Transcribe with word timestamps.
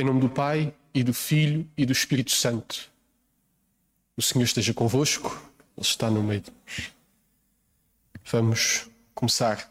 Em 0.00 0.04
nome 0.04 0.18
do 0.18 0.30
Pai 0.30 0.72
e 0.94 1.04
do 1.04 1.12
Filho 1.12 1.68
e 1.76 1.84
do 1.84 1.92
Espírito 1.92 2.30
Santo. 2.30 2.90
O 4.16 4.22
Senhor 4.22 4.46
esteja 4.46 4.72
convosco, 4.72 5.28
Ele 5.76 5.86
está 5.86 6.10
no 6.10 6.22
meio 6.22 6.40
de 6.40 6.50
nós. 6.50 6.90
Vamos 8.32 8.88
começar 9.14 9.70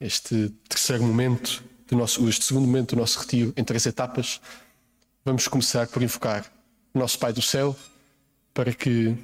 este 0.00 0.48
terceiro 0.66 1.02
momento, 1.02 1.62
do 1.86 1.94
nosso, 1.94 2.26
este 2.26 2.46
segundo 2.46 2.64
momento 2.64 2.94
do 2.94 3.00
nosso 3.00 3.18
retiro 3.18 3.52
em 3.54 3.62
três 3.62 3.84
etapas. 3.84 4.40
Vamos 5.22 5.46
começar 5.46 5.86
por 5.88 6.02
invocar 6.02 6.50
o 6.94 6.98
nosso 6.98 7.18
Pai 7.18 7.34
do 7.34 7.42
céu 7.42 7.76
para 8.54 8.72
que 8.72 9.14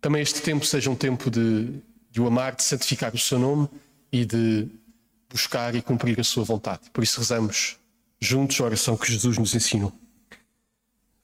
também 0.00 0.22
este 0.22 0.42
tempo 0.42 0.66
seja 0.66 0.90
um 0.90 0.96
tempo 0.96 1.30
de, 1.30 1.68
de 2.10 2.20
o 2.20 2.26
amar, 2.26 2.56
de 2.56 2.64
santificar 2.64 3.14
o 3.14 3.18
seu 3.18 3.38
nome 3.38 3.68
e 4.10 4.24
de 4.24 4.66
buscar 5.30 5.72
e 5.76 5.80
cumprir 5.80 6.18
a 6.18 6.24
sua 6.24 6.42
vontade. 6.42 6.90
Por 6.92 7.04
isso 7.04 7.20
rezamos 7.20 7.78
juntos 8.24 8.60
a 8.60 8.64
oração 8.64 8.96
que 8.96 9.10
Jesus 9.10 9.38
nos 9.38 9.54
ensinou. 9.54 9.92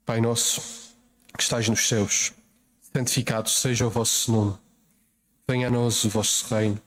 Pai 0.05 0.21
nosso, 0.21 0.61
que 1.37 1.43
estais 1.43 1.69
nos 1.69 1.87
céus, 1.87 2.33
santificado 2.93 3.49
seja 3.49 3.87
o 3.87 3.91
vosso 3.91 4.31
nome. 4.33 4.59
Venha 5.49 5.69
a 5.69 5.71
nós 5.71 6.05
o 6.05 6.09
vosso 6.09 6.53
reino. 6.55 6.81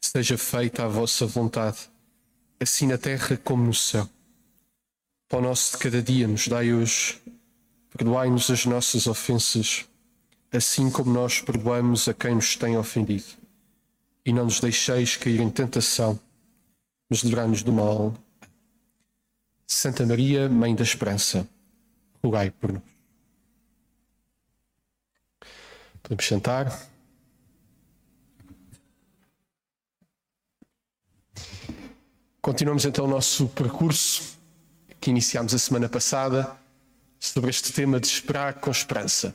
Seja 0.00 0.36
feita 0.36 0.84
a 0.84 0.88
vossa 0.88 1.26
vontade, 1.26 1.78
assim 2.60 2.86
na 2.86 2.98
terra 2.98 3.36
como 3.36 3.64
no 3.64 3.74
céu. 3.74 4.08
Pão 5.28 5.40
nosso 5.40 5.72
de 5.72 5.78
cada 5.78 6.02
dia 6.02 6.28
nos 6.28 6.48
dai 6.48 6.72
hoje. 6.72 7.20
Perdoai-nos 7.90 8.50
as 8.50 8.66
nossas 8.66 9.06
ofensas, 9.06 9.86
assim 10.50 10.90
como 10.90 11.12
nós 11.12 11.40
perdoamos 11.40 12.08
a 12.08 12.14
quem 12.14 12.34
nos 12.34 12.56
tem 12.56 12.76
ofendido. 12.76 13.24
E 14.24 14.32
não 14.32 14.44
nos 14.44 14.60
deixeis 14.60 15.16
cair 15.16 15.40
em 15.40 15.50
tentação, 15.50 16.18
mas 17.08 17.20
livrai-nos 17.20 17.62
do 17.62 17.72
mal. 17.72 18.14
Santa 19.72 20.04
Maria, 20.04 20.48
Mãe 20.48 20.74
da 20.74 20.82
Esperança, 20.82 21.48
rogai 22.22 22.50
por 22.50 22.72
nós. 22.72 22.82
Podemos 26.02 26.26
sentar. 26.26 26.88
Continuamos 32.40 32.84
então 32.84 33.06
o 33.06 33.08
nosso 33.08 33.48
percurso 33.48 34.38
que 35.00 35.10
iniciámos 35.10 35.54
a 35.54 35.58
semana 35.58 35.88
passada 35.88 36.54
sobre 37.18 37.50
este 37.50 37.72
tema 37.72 37.98
de 37.98 38.06
esperar 38.06 38.54
com 38.54 38.70
esperança. 38.70 39.34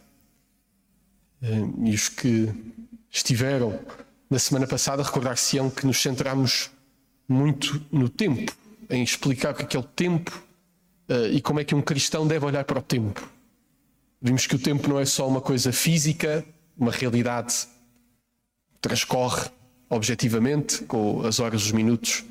Eh, 1.42 1.90
e 1.90 1.96
os 1.96 2.10
que 2.10 2.54
estiveram 3.10 3.80
na 4.30 4.38
semana 4.38 4.68
passada 4.68 5.02
recordar-se-ão 5.02 5.70
que 5.70 5.86
nos 5.86 6.02
centramos 6.02 6.70
muito 7.28 7.84
no 7.92 8.08
tempo, 8.08 8.56
em 8.90 9.04
explicar 9.04 9.52
o 9.52 9.56
que 9.56 9.76
é, 9.76 9.80
é 9.80 9.82
o 9.82 9.84
tempo 9.84 10.32
uh, 11.10 11.28
e 11.32 11.42
como 11.42 11.60
é 11.60 11.64
que 11.64 11.76
um 11.76 11.82
cristão 11.82 12.28
deve 12.28 12.46
olhar 12.46 12.64
para 12.64 12.80
o 12.80 12.82
tempo. 12.82 13.28
Vimos 14.22 14.48
que 14.48 14.56
o 14.56 14.60
tempo 14.60 14.90
não 14.90 15.00
é 15.00 15.06
só 15.06 15.28
uma 15.28 15.42
coisa 15.42 15.72
física, 15.72 16.44
uma 16.78 16.92
realidade 16.92 17.68
transcorre 18.82 19.50
objetivamente, 19.90 20.84
com 20.84 21.26
as 21.26 21.40
horas, 21.40 21.66
os 21.66 21.72
minutos, 21.72 22.26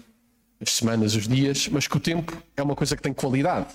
as 0.60 0.70
semanas, 0.72 1.14
os 1.14 1.26
dias, 1.26 1.68
mas 1.68 1.86
que 1.86 1.96
o 1.96 2.00
tempo 2.00 2.36
é 2.56 2.62
uma 2.62 2.76
coisa 2.76 2.96
que 2.96 3.02
tem 3.02 3.12
qualidade. 3.12 3.74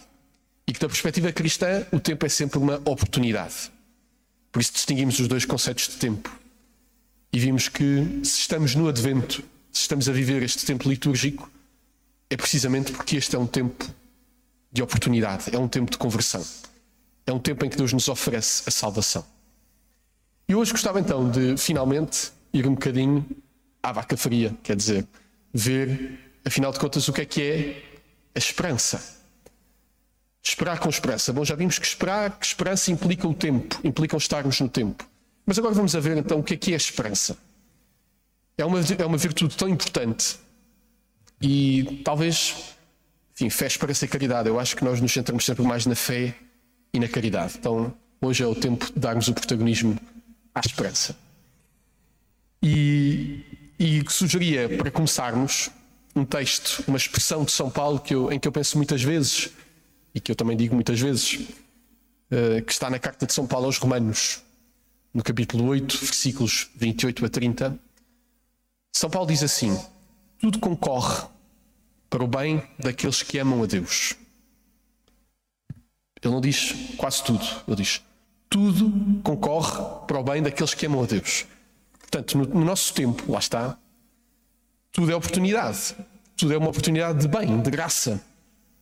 E 0.67 0.73
que, 0.73 0.79
da 0.79 0.87
perspectiva 0.87 1.31
cristã, 1.31 1.85
o 1.91 1.99
tempo 1.99 2.25
é 2.25 2.29
sempre 2.29 2.59
uma 2.59 2.75
oportunidade. 2.85 3.71
Por 4.51 4.61
isso 4.61 4.73
distinguimos 4.73 5.19
os 5.19 5.27
dois 5.27 5.45
conceitos 5.45 5.87
de 5.87 5.97
tempo. 5.97 6.29
E 7.33 7.39
vimos 7.39 7.69
que 7.69 8.19
se 8.23 8.39
estamos 8.41 8.75
no 8.75 8.87
Advento, 8.87 9.43
se 9.71 9.81
estamos 9.81 10.07
a 10.07 10.11
viver 10.11 10.43
este 10.43 10.65
tempo 10.65 10.89
litúrgico, 10.89 11.49
é 12.31 12.37
precisamente 12.37 12.93
porque 12.93 13.17
este 13.17 13.35
é 13.35 13.39
um 13.39 13.45
tempo 13.45 13.85
de 14.71 14.81
oportunidade, 14.81 15.53
é 15.53 15.59
um 15.59 15.67
tempo 15.67 15.91
de 15.91 15.97
conversão. 15.97 16.41
É 17.27 17.33
um 17.33 17.39
tempo 17.39 17.65
em 17.65 17.69
que 17.69 17.75
Deus 17.75 17.91
nos 17.91 18.07
oferece 18.07 18.63
a 18.65 18.71
salvação. 18.71 19.25
E 20.47 20.55
hoje 20.55 20.71
gostava 20.71 21.01
então 21.01 21.29
de 21.29 21.57
finalmente 21.57 22.31
ir 22.53 22.65
um 22.65 22.73
bocadinho 22.73 23.25
à 23.83 23.91
vaca 23.91 24.15
fria, 24.15 24.55
quer 24.63 24.77
dizer, 24.77 25.05
ver, 25.53 26.19
afinal 26.45 26.71
de 26.71 26.79
contas, 26.79 27.05
o 27.09 27.13
que 27.13 27.21
é 27.21 27.25
que 27.25 27.41
é 27.41 27.83
a 28.33 28.39
esperança. 28.39 29.19
Esperar 30.41 30.79
com 30.79 30.89
esperança. 30.89 31.33
Bom, 31.33 31.43
já 31.43 31.55
vimos 31.55 31.77
que 31.77 31.85
esperar, 31.85 32.39
que 32.39 32.45
esperança 32.45 32.91
implica 32.91 33.27
o 33.27 33.33
tempo, 33.33 33.77
implica 33.83 34.15
estarmos 34.15 34.57
no 34.61 34.69
tempo. 34.69 35.05
Mas 35.45 35.59
agora 35.59 35.75
vamos 35.75 35.93
a 35.97 35.99
ver 35.99 36.15
então 36.15 36.39
o 36.39 36.43
que 36.43 36.53
é 36.53 36.57
que 36.57 36.71
é 36.71 36.75
a 36.75 36.77
esperança. 36.77 37.37
É 38.57 38.63
uma, 38.63 38.79
é 38.79 39.05
uma 39.05 39.17
virtude 39.17 39.55
tão 39.57 39.67
importante 39.67 40.39
e 41.41 42.01
talvez 42.03 42.71
enfim, 43.41 43.49
fé, 43.49 43.65
esperança 43.65 44.05
e 44.05 44.07
caridade. 44.07 44.49
Eu 44.49 44.59
acho 44.59 44.75
que 44.75 44.83
nós 44.83 45.01
nos 45.01 45.11
centramos 45.11 45.45
sempre 45.45 45.63
mais 45.63 45.85
na 45.85 45.95
fé 45.95 46.35
e 46.93 46.99
na 46.99 47.07
caridade. 47.07 47.55
Então, 47.57 47.93
hoje 48.21 48.43
é 48.43 48.47
o 48.47 48.53
tempo 48.53 48.85
de 48.85 48.99
darmos 48.99 49.27
o 49.27 49.33
protagonismo 49.33 49.97
à 50.53 50.59
esperança. 50.59 51.15
E, 52.61 53.43
e 53.79 54.03
sugeria, 54.09 54.69
para 54.77 54.91
começarmos, 54.91 55.71
um 56.15 56.23
texto, 56.23 56.83
uma 56.87 56.97
expressão 56.97 57.43
de 57.43 57.51
São 57.51 57.69
Paulo 57.69 57.99
que 57.99 58.13
eu, 58.13 58.31
em 58.31 58.39
que 58.39 58.47
eu 58.47 58.51
penso 58.51 58.77
muitas 58.77 59.01
vezes, 59.01 59.49
e 60.13 60.19
que 60.19 60.31
eu 60.31 60.35
também 60.35 60.55
digo 60.55 60.75
muitas 60.75 60.99
vezes, 60.99 61.33
uh, 61.33 62.61
que 62.65 62.71
está 62.71 62.89
na 62.89 62.99
carta 62.99 63.25
de 63.25 63.33
São 63.33 63.47
Paulo 63.47 63.65
aos 63.65 63.77
Romanos, 63.77 64.43
no 65.13 65.23
capítulo 65.23 65.65
8, 65.65 65.97
versículos 65.97 66.69
28 66.75 67.25
a 67.25 67.29
30. 67.29 67.79
São 68.93 69.09
Paulo 69.09 69.27
diz 69.27 69.41
assim: 69.41 69.75
Tudo 70.41 70.59
concorre 70.59 71.27
para 72.09 72.23
o 72.23 72.27
bem 72.27 72.61
daqueles 72.79 73.23
que 73.23 73.37
amam 73.37 73.63
a 73.63 73.65
Deus. 73.65 74.15
Ele 76.21 76.33
não 76.33 76.41
diz 76.41 76.73
quase 76.97 77.23
tudo, 77.23 77.45
ele 77.67 77.77
diz 77.77 78.01
tudo 78.49 78.91
concorre 79.23 79.81
para 80.05 80.19
o 80.19 80.23
bem 80.23 80.43
daqueles 80.43 80.73
que 80.73 80.85
amam 80.85 81.03
a 81.03 81.05
Deus. 81.05 81.45
Portanto, 81.99 82.37
no, 82.37 82.45
no 82.45 82.65
nosso 82.65 82.93
tempo, 82.93 83.31
lá 83.31 83.39
está, 83.39 83.77
tudo 84.91 85.09
é 85.09 85.15
oportunidade. 85.15 85.95
Tudo 86.35 86.53
é 86.53 86.57
uma 86.57 86.69
oportunidade 86.69 87.19
de 87.19 87.27
bem, 87.27 87.61
de 87.61 87.69
graça, 87.71 88.21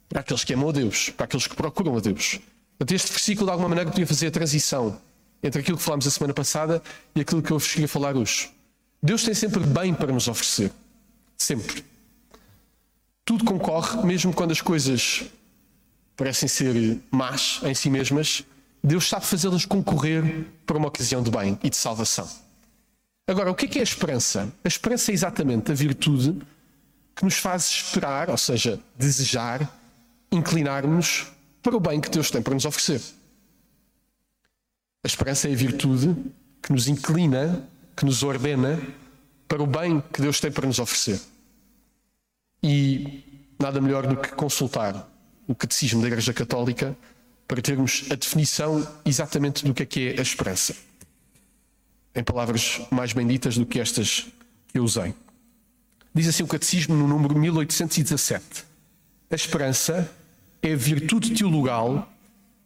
para 0.08 0.22
aqueles 0.22 0.44
que 0.44 0.54
amam 0.54 0.70
a 0.70 0.72
Deus, 0.72 1.12
para 1.12 1.26
aqueles 1.26 1.46
que 1.46 1.56
procuram 1.56 1.96
a 1.96 2.00
Deus. 2.00 2.40
Portanto, 2.78 2.96
este 2.96 3.12
versículo, 3.12 3.46
de 3.46 3.52
alguma 3.52 3.70
maneira, 3.70 3.92
podia 3.92 4.08
fazer 4.08 4.28
a 4.28 4.32
transição 4.32 5.00
entre 5.44 5.62
aquilo 5.62 5.78
que 5.78 5.84
falámos 5.84 6.08
a 6.08 6.12
semana 6.12 6.34
passada 6.34 6.82
e 7.14 7.22
aquilo 7.22 7.42
que 7.44 7.52
eu 7.52 7.60
vos 7.60 7.72
queria 7.72 7.88
falar 7.88 8.16
hoje. 8.16 8.50
Deus 9.04 9.24
tem 9.24 9.34
sempre 9.34 9.60
bem 9.60 9.94
para 9.94 10.12
nos 10.12 10.28
oferecer. 10.28 10.72
Sempre. 11.40 11.86
Tudo 13.24 13.46
concorre, 13.46 14.04
mesmo 14.06 14.34
quando 14.34 14.52
as 14.52 14.62
coisas 14.62 15.24
parecem 16.16 16.50
ser 16.50 17.00
más 17.10 17.62
em 17.64 17.74
si 17.74 17.90
mesmas, 17.90 18.44
Deus 18.84 19.08
sabe 19.08 19.26
fazê-las 19.26 19.66
concorrer 19.66 20.46
para 20.66 20.78
uma 20.78 20.90
ocasião 20.90 21.24
de 21.24 21.32
bem 21.32 21.58
e 21.64 21.70
de 21.70 21.78
salvação. 21.78 22.30
Agora, 23.26 23.52
o 23.52 23.56
que 23.56 23.66
é, 23.66 23.70
que 23.70 23.78
é 23.78 23.82
a 23.82 23.84
esperança? 23.84 24.52
A 24.64 24.68
esperança 24.68 25.12
é 25.12 25.14
exatamente 25.14 25.72
a 25.72 25.76
virtude 25.76 26.42
que 27.16 27.24
nos 27.24 27.36
faz 27.36 27.70
esperar, 27.70 28.30
ou 28.30 28.38
seja, 28.38 28.80
desejar, 28.98 29.70
inclinar-nos 30.32 31.28
para 31.62 31.76
o 31.76 31.80
bem 31.80 32.02
que 32.02 32.10
Deus 32.10 32.32
tem 32.32 32.42
para 32.42 32.54
nos 32.54 32.66
oferecer. 32.66 33.02
A 35.04 35.08
esperança 35.08 35.48
é 35.48 35.54
a 35.54 35.56
virtude 35.56 36.16
que 36.62 36.72
nos 36.74 36.88
inclina, 36.88 37.64
que 37.96 38.06
nos 38.06 38.24
ordena 38.24 38.80
para 39.50 39.62
o 39.62 39.68
bem 39.68 40.02
que 40.14 40.22
Deus 40.22 40.40
tem 40.40 40.52
para 40.52 40.68
nos 40.68 40.80
oferecer. 40.80 41.20
E 42.64 43.24
nada 43.60 43.82
melhor 43.82 44.08
do 44.08 44.16
que 44.16 44.30
consultar 44.30 45.10
o 45.48 45.56
Catecismo 45.56 46.02
da 46.02 46.08
Igreja 46.08 46.32
Católica 46.32 46.96
para 47.48 47.62
termos 47.62 48.06
a 48.12 48.16
definição 48.16 48.88
exatamente 49.04 49.66
do 49.66 49.74
que 49.74 49.84
é 49.84 49.86
que 49.86 50.10
é 50.10 50.20
a 50.20 50.22
esperança. 50.22 50.76
Em 52.14 52.24
palavras 52.24 52.80
mais 52.92 53.12
benditas 53.12 53.58
do 53.58 53.66
que 53.66 53.80
estas 53.80 54.28
que 54.68 54.78
eu 54.78 54.84
usei. 54.84 55.16
Diz 56.14 56.28
assim 56.28 56.44
o 56.44 56.48
Catecismo 56.48 56.96
no 56.96 57.08
número 57.08 57.36
1817: 57.36 58.66
A 59.32 59.36
esperança 59.36 60.10
é 60.62 60.74
a 60.74 60.76
virtude 60.76 61.32
teologal 61.32 62.08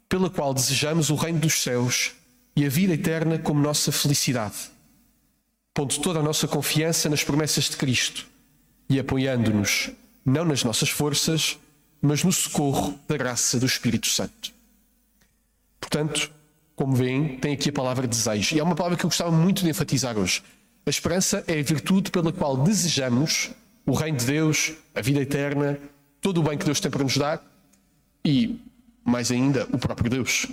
pela 0.10 0.30
qual 0.30 0.54
desejamos 0.54 1.10
o 1.10 1.16
reino 1.16 1.40
dos 1.40 1.54
céus 1.62 2.12
e 2.56 2.66
a 2.66 2.70
vida 2.70 2.94
eterna 2.94 3.40
como 3.40 3.62
nossa 3.62 3.92
felicidade, 3.92 4.73
pondo 5.74 5.98
toda 6.00 6.20
a 6.20 6.24
nossa 6.24 6.48
confiança 6.48 7.10
nas 7.10 7.24
promessas 7.24 7.66
de 7.66 7.78
Cristo 7.78 8.28
e 8.90 9.00
apoiando-nos 9.00 9.92
não 10.26 10.46
nas 10.46 10.64
nossas 10.64 10.90
forças, 10.90 11.58
mas 12.02 12.24
no 12.24 12.32
socorro 12.32 12.98
da 13.08 13.18
graça 13.18 13.60
do 13.60 13.66
Espírito 13.66 14.08
Santo. 14.08 14.54
Portanto, 15.80 16.32
como 16.76 16.96
veem, 16.96 17.38
tem 17.38 17.54
aqui 17.54 17.70
a 17.70 17.74
palavra 17.74 18.08
desejo. 18.08 18.56
E 18.56 18.60
é 18.60 18.64
uma 18.64 18.76
palavra 18.76 18.98
que 18.98 19.06
eu 19.06 19.10
gostava 19.10 19.32
muito 19.32 19.64
de 19.64 19.70
enfatizar 19.70 20.18
hoje. 20.18 20.44
A 20.86 20.90
esperança 20.90 21.44
é 21.48 21.60
a 21.60 21.64
virtude 21.64 22.12
pela 22.12 22.32
qual 22.32 22.58
desejamos 22.58 23.52
o 23.86 23.94
reino 23.94 24.18
de 24.18 24.26
Deus, 24.26 24.74
a 24.96 25.02
vida 25.02 25.22
eterna, 25.22 25.80
todo 26.22 26.40
o 26.40 26.44
bem 26.44 26.58
que 26.58 26.66
Deus 26.66 26.80
tem 26.80 26.90
para 26.90 27.04
nos 27.04 27.18
dar 27.18 27.42
e, 28.24 28.60
mais 29.04 29.32
ainda, 29.32 29.68
o 29.72 29.78
próprio 29.78 30.10
Deus. 30.10 30.48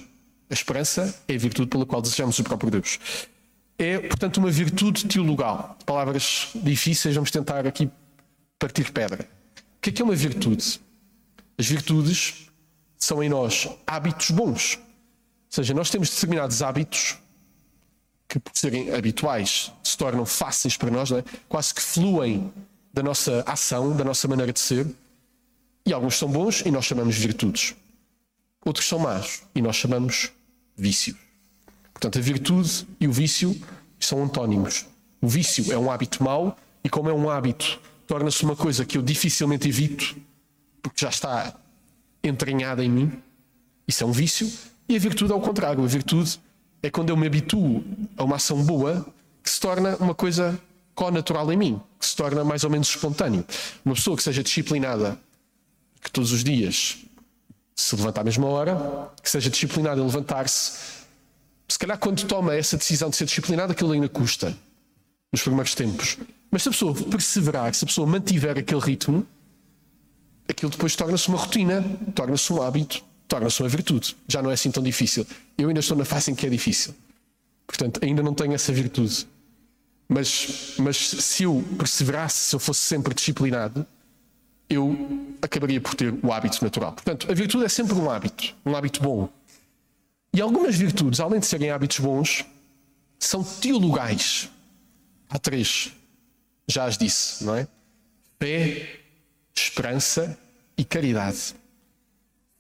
A 0.49 0.55
esperança 0.55 1.15
é 1.29 1.35
a 1.35 1.39
virtude 1.39 1.69
pela 1.69 1.87
qual 1.87 2.03
desejamos 2.03 2.39
o 2.39 2.45
próprio 2.45 2.71
Deus. 2.71 2.99
É, 3.81 3.99
portanto, 3.99 4.37
uma 4.37 4.51
virtude 4.51 5.07
teologal. 5.07 5.75
Palavras 5.87 6.51
difíceis, 6.55 7.15
vamos 7.15 7.31
tentar 7.31 7.67
aqui 7.67 7.91
partir 8.59 8.93
pedra. 8.93 9.27
O 9.79 9.81
que 9.81 9.89
é 9.89 9.93
que 9.95 10.03
é 10.03 10.05
uma 10.05 10.15
virtude? 10.15 10.79
As 11.57 11.67
virtudes 11.67 12.51
são 12.99 13.23
em 13.23 13.31
nós 13.31 13.67
hábitos 13.87 14.33
bons. 14.33 14.77
Ou 14.77 14.83
seja, 15.49 15.73
nós 15.73 15.89
temos 15.89 16.11
determinados 16.11 16.61
hábitos 16.61 17.17
que, 18.29 18.39
por 18.39 18.53
serem 18.55 18.93
habituais, 18.93 19.73
se 19.83 19.97
tornam 19.97 20.27
fáceis 20.27 20.77
para 20.77 20.91
nós, 20.91 21.11
é? 21.11 21.25
quase 21.49 21.75
que 21.75 21.81
fluem 21.81 22.53
da 22.93 23.03
nossa 23.03 23.43
ação, 23.47 23.97
da 23.97 24.05
nossa 24.05 24.29
maneira 24.29 24.53
de 24.53 24.61
ser. 24.61 24.87
E 25.87 25.93
alguns 25.95 26.17
são 26.17 26.31
bons 26.31 26.61
e 26.67 26.71
nós 26.71 26.85
chamamos 26.85 27.17
virtudes. 27.17 27.75
Outros 28.63 28.87
são 28.87 28.99
más 28.99 29.43
e 29.55 29.63
nós 29.63 29.75
chamamos 29.75 30.31
vícios. 30.77 31.30
Portanto, 32.01 32.19
a 32.19 32.23
virtude 32.23 32.89
e 32.99 33.07
o 33.07 33.13
vício 33.13 33.55
são 33.99 34.25
antónimos. 34.25 34.87
O 35.21 35.29
vício 35.29 35.71
é 35.71 35.77
um 35.77 35.91
hábito 35.91 36.25
mau 36.25 36.57
e, 36.83 36.89
como 36.89 37.11
é 37.11 37.13
um 37.13 37.29
hábito, 37.29 37.79
torna-se 38.07 38.43
uma 38.43 38.57
coisa 38.57 38.87
que 38.87 38.97
eu 38.97 39.03
dificilmente 39.03 39.69
evito, 39.69 40.17
porque 40.81 41.03
já 41.03 41.11
está 41.11 41.55
entranhada 42.25 42.83
em 42.83 42.89
mim. 42.89 43.13
Isso 43.87 44.03
é 44.03 44.07
um 44.07 44.13
vício. 44.13 44.51
E 44.89 44.97
a 44.97 44.99
virtude 44.99 45.31
é 45.31 45.35
o 45.35 45.41
contrário. 45.43 45.85
A 45.85 45.87
virtude 45.87 46.41
é 46.83 46.89
quando 46.89 47.11
eu 47.11 47.19
me 47.19 47.27
habituo 47.27 47.85
a 48.17 48.25
uma 48.25 48.37
ação 48.37 48.65
boa 48.65 49.07
que 49.43 49.51
se 49.51 49.61
torna 49.61 49.95
uma 49.97 50.15
coisa 50.15 50.59
co-natural 50.95 51.53
em 51.53 51.57
mim, 51.59 51.81
que 51.99 52.07
se 52.07 52.17
torna 52.17 52.43
mais 52.43 52.65
ou 52.65 52.71
menos 52.71 52.89
espontâneo. 52.89 53.45
Uma 53.85 53.95
pessoa 53.95 54.17
que 54.17 54.23
seja 54.23 54.43
disciplinada, 54.43 55.21
que 56.01 56.11
todos 56.11 56.33
os 56.33 56.43
dias 56.43 56.97
se 57.77 57.95
levanta 57.95 58.23
à 58.23 58.25
mesma 58.25 58.47
hora, 58.47 59.11
que 59.23 59.29
seja 59.29 59.51
disciplinada 59.51 60.01
em 60.01 60.05
levantar-se, 60.05 61.00
se 61.71 61.79
calhar 61.79 61.99
quando 61.99 62.25
toma 62.27 62.55
essa 62.55 62.77
decisão 62.77 63.11
de 63.11 63.17
ser 63.17 63.27
disciplinada, 63.27 63.73
aquilo 63.73 63.93
ainda 63.93 64.09
custa 64.09 64.57
nos 65.33 65.43
primeiros 65.43 65.75
tempos. 65.75 66.19
Mas 66.51 66.63
se 66.63 66.69
a 66.69 66.73
pessoa 66.73 66.95
perseverar, 66.95 67.73
se 67.75 67.85
a 67.85 67.87
pessoa 67.87 68.07
mantiver 68.07 68.59
aquele 68.59 68.81
ritmo, 68.81 69.27
aquilo 70.49 70.71
depois 70.71 70.97
torna-se 70.97 71.29
uma 71.29 71.39
rotina, 71.39 71.85
torna-se 72.15 72.53
um 72.53 72.61
hábito, 72.61 73.05
torna-se 73.29 73.63
uma 73.63 73.69
virtude. 73.69 74.17
Já 74.27 74.43
não 74.43 74.51
é 74.51 74.55
assim 74.55 74.71
tão 74.71 74.83
difícil. 74.83 75.25
Eu 75.57 75.69
ainda 75.69 75.81
estou 75.81 75.97
na 75.97 76.05
fase 76.05 76.33
em 76.33 76.35
que 76.35 76.45
é 76.45 76.51
difícil. 76.51 76.95
Portanto, 77.67 78.01
ainda 78.03 78.21
não 78.23 78.35
tenho 78.35 78.53
essa 78.53 78.73
virtude. 78.73 79.29
Mas, 80.09 80.75
mas 80.77 80.97
se 80.97 81.45
eu 81.45 81.65
perseverasse, 81.79 82.49
se 82.49 82.57
eu 82.57 82.59
fosse 82.59 82.81
sempre 82.81 83.15
disciplinado, 83.15 83.87
eu 84.69 84.97
acabaria 85.41 85.81
por 85.81 85.95
ter 85.95 86.13
o 86.21 86.33
hábito 86.33 86.65
natural. 86.65 86.95
Portanto, 86.95 87.31
a 87.31 87.35
virtude 87.35 87.65
é 87.65 87.69
sempre 87.69 87.95
um 87.95 88.11
hábito, 88.11 88.57
um 88.67 88.75
hábito 88.75 89.01
bom. 89.01 89.29
E 90.33 90.41
algumas 90.41 90.77
virtudes, 90.77 91.21
além 91.21 91.41
de 91.41 91.47
serem 91.47 91.71
hábitos 91.71 91.99
bons, 91.99 92.45
são 93.19 93.43
teologais. 93.43 94.49
Há 95.29 95.39
três. 95.39 95.93
Já 96.69 96.85
as 96.85 96.97
disse, 96.97 97.45
não 97.45 97.57
é? 97.57 97.67
Fé, 98.39 99.01
esperança 99.55 100.39
e 100.77 100.85
caridade. 100.85 101.55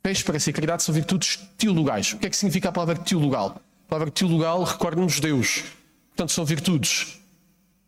Fé, 0.02 0.10
esperança 0.10 0.50
e 0.50 0.52
caridade 0.52 0.82
são 0.82 0.94
virtudes 0.94 1.36
teologais. 1.56 2.12
O 2.12 2.18
que 2.18 2.26
é 2.26 2.30
que 2.30 2.36
significa 2.36 2.68
a 2.70 2.72
palavra 2.72 2.96
teologal? 2.96 3.60
A 3.86 3.88
palavra 3.88 4.10
teologal 4.10 4.62
recorda-nos 4.64 5.20
Deus. 5.20 5.62
Portanto, 6.08 6.32
são 6.32 6.44
virtudes 6.44 7.18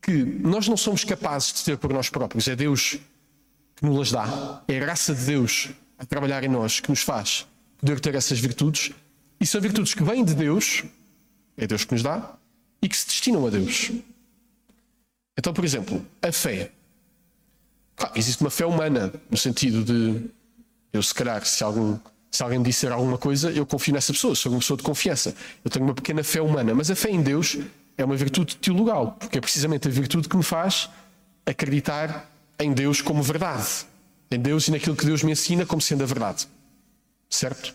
que 0.00 0.12
nós 0.12 0.67
não 0.69 0.76
somos 0.76 1.05
capazes 1.05 1.52
de 1.52 1.64
ter 1.64 1.76
por 1.76 1.93
nós 1.93 2.08
próprios. 2.08 2.49
É 2.49 2.56
Deus 2.56 2.99
que 3.76 3.85
nos 3.85 3.96
las 3.96 4.12
dá. 4.12 4.62
É 4.69 4.76
a 4.76 4.81
graça 4.81 5.14
de 5.14 5.25
Deus 5.25 5.70
a 5.99 6.05
trabalhar 6.05 6.43
em 6.44 6.49
nós 6.49 6.81
que 6.81 6.88
nos 6.88 7.02
faz 7.02 7.46
poder 7.82 7.99
ter 7.99 8.14
essas 8.14 8.38
virtudes. 8.38 8.93
E 9.42 9.46
são 9.46 9.60
virtudes 9.60 9.92
que 9.92 10.04
vêm 10.04 10.24
de 10.24 10.36
Deus, 10.36 10.84
é 11.56 11.66
Deus 11.66 11.84
que 11.84 11.92
nos 11.92 12.02
dá, 12.04 12.36
e 12.80 12.88
que 12.88 12.96
se 12.96 13.08
destinam 13.08 13.44
a 13.44 13.50
Deus. 13.50 13.90
Então, 15.36 15.52
por 15.52 15.64
exemplo, 15.64 16.06
a 16.22 16.30
fé. 16.30 16.70
Claro, 17.96 18.16
existe 18.16 18.40
uma 18.40 18.50
fé 18.50 18.64
humana, 18.64 19.12
no 19.28 19.36
sentido 19.36 19.82
de 19.82 20.30
eu, 20.92 21.02
se 21.02 21.12
calhar, 21.12 21.44
se, 21.44 21.64
algum, 21.64 21.98
se 22.30 22.40
alguém 22.40 22.62
disser 22.62 22.92
alguma 22.92 23.18
coisa, 23.18 23.50
eu 23.50 23.66
confio 23.66 23.92
nessa 23.92 24.12
pessoa, 24.12 24.36
sou 24.36 24.52
uma 24.52 24.60
pessoa 24.60 24.76
de 24.76 24.84
confiança. 24.84 25.34
Eu 25.64 25.70
tenho 25.72 25.84
uma 25.84 25.94
pequena 25.94 26.22
fé 26.22 26.40
humana, 26.40 26.72
mas 26.72 26.88
a 26.88 26.94
fé 26.94 27.10
em 27.10 27.20
Deus 27.20 27.58
é 27.98 28.04
uma 28.04 28.14
virtude 28.14 28.54
teologal, 28.54 29.16
porque 29.18 29.38
é 29.38 29.40
precisamente 29.40 29.88
a 29.88 29.90
virtude 29.90 30.28
que 30.28 30.36
me 30.36 30.44
faz 30.44 30.88
acreditar 31.44 32.30
em 32.60 32.72
Deus 32.72 33.00
como 33.00 33.20
verdade. 33.24 33.86
Em 34.30 34.38
Deus 34.38 34.68
e 34.68 34.70
naquilo 34.70 34.94
que 34.94 35.04
Deus 35.04 35.24
me 35.24 35.32
ensina 35.32 35.66
como 35.66 35.82
sendo 35.82 36.04
a 36.04 36.06
verdade. 36.06 36.46
Certo? 37.28 37.74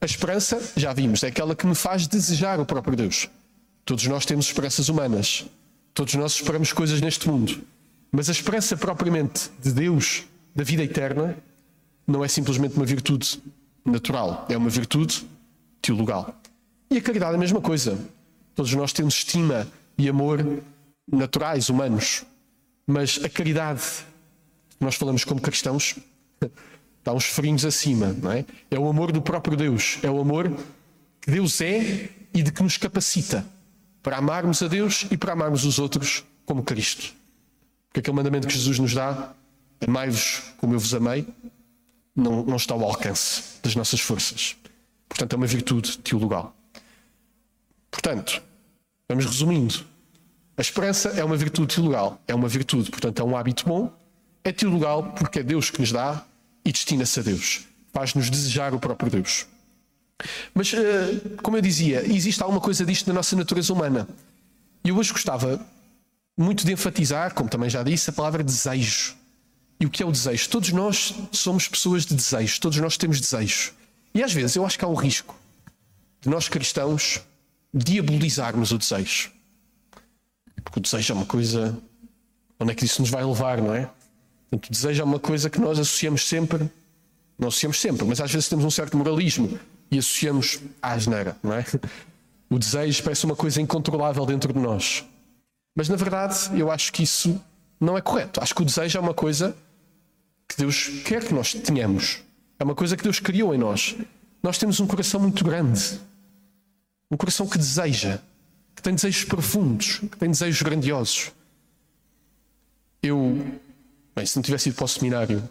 A 0.00 0.04
esperança, 0.06 0.60
já 0.76 0.92
vimos, 0.92 1.22
é 1.22 1.28
aquela 1.28 1.56
que 1.56 1.66
me 1.66 1.74
faz 1.74 2.06
desejar 2.06 2.60
o 2.60 2.66
próprio 2.66 2.96
Deus. 2.96 3.28
Todos 3.84 4.06
nós 4.06 4.24
temos 4.24 4.46
esperanças 4.46 4.88
humanas. 4.88 5.44
Todos 5.92 6.14
nós 6.14 6.34
esperamos 6.34 6.72
coisas 6.72 7.00
neste 7.00 7.28
mundo. 7.28 7.60
Mas 8.12 8.28
a 8.28 8.32
esperança 8.32 8.76
propriamente 8.76 9.50
de 9.60 9.72
Deus, 9.72 10.24
da 10.54 10.62
vida 10.62 10.84
eterna, 10.84 11.36
não 12.06 12.24
é 12.24 12.28
simplesmente 12.28 12.76
uma 12.76 12.86
virtude 12.86 13.42
natural, 13.84 14.46
é 14.48 14.56
uma 14.56 14.70
virtude 14.70 15.26
teologal. 15.82 16.34
E 16.90 16.96
a 16.96 17.02
caridade 17.02 17.32
é 17.32 17.36
a 17.36 17.38
mesma 17.38 17.60
coisa. 17.60 17.98
Todos 18.54 18.72
nós 18.74 18.92
temos 18.92 19.14
estima 19.14 19.66
e 19.96 20.08
amor 20.08 20.62
naturais, 21.10 21.68
humanos. 21.68 22.24
Mas 22.86 23.20
a 23.24 23.28
caridade, 23.28 23.82
nós 24.80 24.94
falamos 24.94 25.24
como 25.24 25.40
cristãos, 25.40 25.96
está 27.08 27.12
uns 27.12 27.24
frinhos 27.24 27.64
acima, 27.64 28.14
não 28.20 28.30
é? 28.30 28.44
É 28.70 28.78
o 28.78 28.86
amor 28.86 29.12
do 29.12 29.22
próprio 29.22 29.56
Deus. 29.56 29.98
É 30.02 30.10
o 30.10 30.20
amor 30.20 30.52
que 31.20 31.30
Deus 31.30 31.60
é 31.60 32.10
e 32.34 32.42
de 32.42 32.52
que 32.52 32.62
nos 32.62 32.76
capacita 32.76 33.46
para 34.02 34.18
amarmos 34.18 34.62
a 34.62 34.68
Deus 34.68 35.06
e 35.10 35.16
para 35.16 35.32
amarmos 35.32 35.64
os 35.64 35.78
outros 35.78 36.22
como 36.44 36.62
Cristo. 36.62 37.14
Porque 37.88 38.00
aquele 38.00 38.14
mandamento 38.14 38.46
que 38.46 38.52
Jesus 38.52 38.78
nos 38.78 38.92
dá, 38.92 39.32
amai-vos 39.86 40.42
como 40.58 40.74
eu 40.74 40.78
vos 40.78 40.92
amei, 40.92 41.26
não, 42.14 42.44
não 42.44 42.56
está 42.56 42.74
ao 42.74 42.84
alcance 42.84 43.58
das 43.62 43.74
nossas 43.74 44.00
forças. 44.00 44.54
Portanto, 45.08 45.32
é 45.32 45.36
uma 45.36 45.46
virtude 45.46 45.96
teologal. 45.98 46.54
Portanto, 47.90 48.42
vamos 49.08 49.24
resumindo. 49.24 49.82
A 50.58 50.60
esperança 50.60 51.08
é 51.10 51.24
uma 51.24 51.36
virtude 51.36 51.74
teologal. 51.74 52.20
É 52.28 52.34
uma 52.34 52.48
virtude, 52.48 52.90
portanto, 52.90 53.22
é 53.22 53.24
um 53.24 53.34
hábito 53.34 53.64
bom. 53.66 53.90
É 54.44 54.52
teologal 54.52 55.14
porque 55.16 55.38
é 55.38 55.42
Deus 55.42 55.70
que 55.70 55.80
nos 55.80 55.90
dá 55.90 56.27
e 56.68 56.72
destina-se 56.72 57.18
a 57.18 57.22
Deus. 57.22 57.62
Faz-nos 57.94 58.28
desejar 58.28 58.74
o 58.74 58.78
próprio 58.78 59.10
Deus. 59.10 59.46
Mas, 60.52 60.74
eh, 60.74 61.38
como 61.42 61.56
eu 61.56 61.62
dizia, 61.62 62.04
existe 62.04 62.42
alguma 62.42 62.60
coisa 62.60 62.84
disto 62.84 63.06
na 63.06 63.14
nossa 63.14 63.34
natureza 63.34 63.72
humana. 63.72 64.06
E 64.84 64.90
eu 64.90 64.96
hoje 64.98 65.10
gostava 65.10 65.66
muito 66.36 66.66
de 66.66 66.72
enfatizar, 66.72 67.32
como 67.32 67.48
também 67.48 67.70
já 67.70 67.82
disse, 67.82 68.10
a 68.10 68.12
palavra 68.12 68.44
desejo. 68.44 69.16
E 69.80 69.86
o 69.86 69.90
que 69.90 70.02
é 70.02 70.06
o 70.06 70.12
desejo? 70.12 70.46
Todos 70.50 70.70
nós 70.70 71.14
somos 71.32 71.66
pessoas 71.66 72.04
de 72.04 72.14
desejo, 72.14 72.60
todos 72.60 72.76
nós 72.78 72.98
temos 72.98 73.18
desejo. 73.18 73.72
E 74.14 74.22
às 74.22 74.34
vezes 74.34 74.54
eu 74.54 74.66
acho 74.66 74.78
que 74.78 74.84
há 74.84 74.88
um 74.88 74.94
risco 74.94 75.34
de 76.20 76.28
nós 76.28 76.50
cristãos 76.50 77.22
diabolizarmos 77.72 78.72
o 78.72 78.78
desejo. 78.78 79.30
Porque 80.62 80.80
o 80.80 80.82
desejo 80.82 81.14
é 81.14 81.16
uma 81.16 81.26
coisa. 81.26 81.78
Onde 82.60 82.72
é 82.72 82.74
que 82.74 82.84
isso 82.84 83.00
nos 83.00 83.10
vai 83.10 83.24
levar, 83.24 83.56
não 83.62 83.72
é? 83.74 83.88
Portanto, 84.50 84.68
o 84.68 84.72
desejo 84.72 85.02
é 85.02 85.04
uma 85.04 85.18
coisa 85.18 85.50
que 85.50 85.60
nós 85.60 85.78
associamos 85.78 86.26
sempre, 86.26 86.70
não 87.38 87.48
associamos 87.48 87.80
sempre, 87.80 88.04
mas 88.06 88.20
às 88.20 88.32
vezes 88.32 88.48
temos 88.48 88.64
um 88.64 88.70
certo 88.70 88.96
moralismo 88.96 89.58
e 89.90 89.98
associamos 89.98 90.60
à 90.82 90.92
asneira, 90.92 91.36
não 91.42 91.52
é? 91.52 91.64
O 92.50 92.58
desejo 92.58 93.02
parece 93.02 93.26
uma 93.26 93.36
coisa 93.36 93.60
incontrolável 93.60 94.24
dentro 94.24 94.52
de 94.52 94.58
nós. 94.58 95.04
Mas 95.76 95.88
na 95.88 95.96
verdade, 95.96 96.58
eu 96.58 96.70
acho 96.70 96.92
que 96.92 97.02
isso 97.02 97.40
não 97.78 97.96
é 97.96 98.00
correto. 98.00 98.42
Acho 98.42 98.54
que 98.54 98.62
o 98.62 98.64
desejo 98.64 98.96
é 98.96 99.00
uma 99.00 99.14
coisa 99.14 99.54
que 100.48 100.56
Deus 100.56 100.88
quer 101.04 101.24
que 101.24 101.34
nós 101.34 101.52
tenhamos. 101.52 102.20
É 102.58 102.64
uma 102.64 102.74
coisa 102.74 102.96
que 102.96 103.02
Deus 103.02 103.20
criou 103.20 103.54
em 103.54 103.58
nós. 103.58 103.94
Nós 104.42 104.56
temos 104.56 104.80
um 104.80 104.86
coração 104.86 105.20
muito 105.20 105.44
grande. 105.44 106.00
Um 107.10 107.16
coração 107.16 107.46
que 107.46 107.58
deseja, 107.58 108.18
que 108.74 108.82
tem 108.82 108.94
desejos 108.94 109.24
profundos, 109.24 109.98
que 109.98 110.16
tem 110.16 110.30
desejos 110.30 110.62
grandiosos. 110.62 111.32
Eu, 113.02 113.46
bem, 114.18 114.26
se 114.26 114.36
não 114.36 114.42
tivesse 114.42 114.68
ido 114.68 114.76
para 114.76 114.84
o 114.84 114.88
seminário 114.88 115.48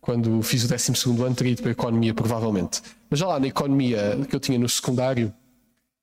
quando 0.00 0.42
fiz 0.42 0.64
o 0.64 0.68
12 0.68 1.22
ano, 1.22 1.34
teria 1.34 1.52
ido 1.52 1.62
para 1.62 1.70
a 1.70 1.72
economia, 1.72 2.14
provavelmente. 2.14 2.82
Mas 3.08 3.18
já 3.18 3.26
lá 3.26 3.40
na 3.40 3.46
economia 3.46 4.18
que 4.28 4.36
eu 4.36 4.40
tinha 4.40 4.58
no 4.58 4.68
secundário, 4.68 5.32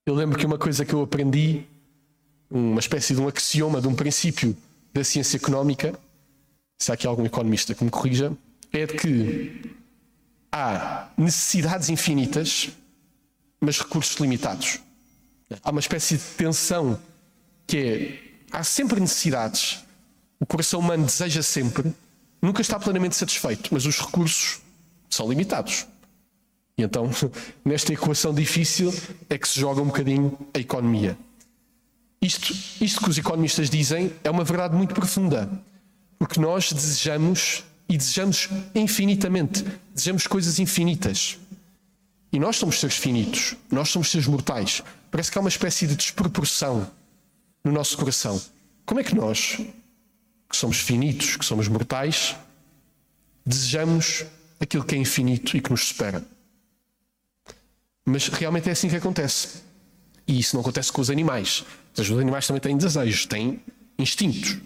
eu 0.06 0.16
lembro 0.16 0.38
que 0.38 0.46
uma 0.46 0.58
coisa 0.58 0.86
que 0.86 0.94
eu 0.94 1.02
aprendi, 1.02 1.64
uma 2.50 2.80
espécie 2.80 3.14
de 3.14 3.22
um 3.22 3.28
axioma, 3.28 3.82
de 3.82 3.88
um 3.88 3.96
princípio 3.96 4.56
da 4.94 5.04
ciência 5.04 5.38
económica, 5.38 5.98
se 6.80 6.92
há 6.92 6.94
aqui 6.94 7.08
algum 7.08 7.26
economista 7.26 7.74
que 7.74 7.84
me 7.84 7.90
corrija, 7.90 8.36
é 8.72 8.86
de 8.86 8.94
que 8.94 9.76
há 10.52 11.10
necessidades 11.18 11.90
infinitas, 11.90 12.70
mas 13.60 13.80
recursos 13.80 14.16
limitados. 14.18 14.80
Há 15.64 15.72
uma 15.72 15.80
espécie 15.80 16.18
de 16.18 16.24
tensão 16.38 17.00
que 17.66 17.78
é 17.78 18.20
há 18.52 18.64
sempre 18.64 19.00
necessidades, 19.00 19.84
o 20.40 20.46
coração 20.46 20.80
humano 20.80 21.06
deseja 21.06 21.42
sempre, 21.42 21.94
nunca 22.42 22.62
está 22.62 22.80
plenamente 22.80 23.16
satisfeito, 23.16 23.70
mas 23.72 23.86
os 23.86 24.00
recursos 24.00 24.60
são 25.10 25.30
limitados. 25.30 25.88
E 26.78 26.84
então, 26.84 27.10
nesta 27.66 27.94
equação 27.94 28.34
difícil, 28.34 28.94
é 29.30 29.38
que 29.38 29.48
se 29.48 29.60
joga 29.60 29.82
um 29.82 29.88
bocadinho 29.88 30.38
a 30.54 30.60
economia. 30.60 31.18
Isto, 32.22 32.54
isto 32.82 33.02
que 33.02 33.10
os 33.10 33.18
economistas 33.18 33.70
dizem 33.70 34.12
é 34.24 34.30
uma 34.30 34.44
verdade 34.44 34.76
muito 34.76 34.94
profunda, 34.94 35.50
porque 36.18 36.40
nós 36.40 36.72
desejamos 36.72 37.64
e 37.90 37.98
desejamos 37.98 38.50
infinitamente, 38.76 39.64
desejamos 39.94 40.28
coisas 40.28 40.60
infinitas. 40.60 41.40
E 42.32 42.40
nós 42.40 42.58
somos 42.58 42.80
seres 42.80 42.98
finitos, 42.98 43.56
nós 43.72 43.90
somos 43.90 44.12
seres 44.12 44.28
mortais. 44.28 44.84
Parece 45.10 45.32
que 45.32 45.38
há 45.38 45.42
uma 45.42 45.50
espécie 45.50 45.88
de 45.88 45.96
desproporção 45.96 46.90
no 47.64 47.72
nosso 47.72 47.98
coração. 47.98 48.42
Como 48.86 49.00
é 49.00 49.04
que 49.04 49.16
nós, 49.16 49.60
que 50.50 50.56
somos 50.56 50.78
finitos, 50.80 51.36
que 51.36 51.46
somos 51.46 51.68
mortais, 51.68 52.36
desejamos 53.46 54.26
aquilo 54.60 54.84
que 54.84 54.96
é 54.96 54.98
infinito 54.98 55.56
e 55.56 55.62
que 55.62 55.70
nos 55.70 55.88
supera? 55.88 56.26
Mas 58.06 58.28
realmente 58.30 58.70
é 58.70 58.72
assim 58.72 58.88
que 58.88 58.96
acontece. 58.96 59.62
E 60.28 60.40
isso 60.40 60.56
não 60.56 60.62
acontece 60.62 60.92
com 60.92 61.02
os 61.02 61.10
animais. 61.10 61.66
Os 61.98 62.12
animais 62.12 62.48
também 62.48 62.62
têm 62.62 62.78
desejos, 62.78 63.26
têm 63.26 63.62
instintos, 63.98 64.58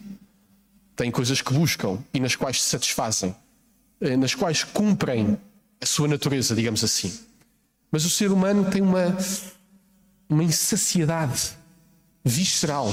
têm 0.95 1.09
coisas 1.09 1.41
que 1.41 1.53
buscam 1.53 1.99
e 2.13 2.19
nas 2.19 2.35
quais 2.35 2.61
se 2.61 2.69
satisfazem, 2.69 3.35
eh, 4.01 4.17
nas 4.17 4.35
quais 4.35 4.63
cumprem 4.63 5.37
a 5.79 5.85
sua 5.85 6.07
natureza, 6.07 6.55
digamos 6.55 6.83
assim. 6.83 7.17
Mas 7.91 8.05
o 8.05 8.09
ser 8.09 8.31
humano 8.31 8.69
tem 8.69 8.81
uma, 8.81 9.17
uma 10.29 10.43
insaciedade 10.43 11.51
visceral. 12.23 12.89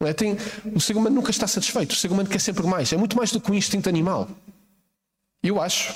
É? 0.00 0.12
Tem, 0.12 0.36
o 0.74 0.80
ser 0.80 0.96
humano 0.96 1.16
nunca 1.16 1.30
está 1.30 1.46
satisfeito, 1.46 1.92
o 1.92 1.96
ser 1.96 2.10
humano 2.10 2.28
quer 2.28 2.40
sempre 2.40 2.66
mais. 2.66 2.92
É 2.92 2.96
muito 2.96 3.16
mais 3.16 3.32
do 3.32 3.40
que 3.40 3.50
um 3.50 3.54
instinto 3.54 3.88
animal. 3.88 4.28
Eu 5.42 5.60
acho 5.60 5.94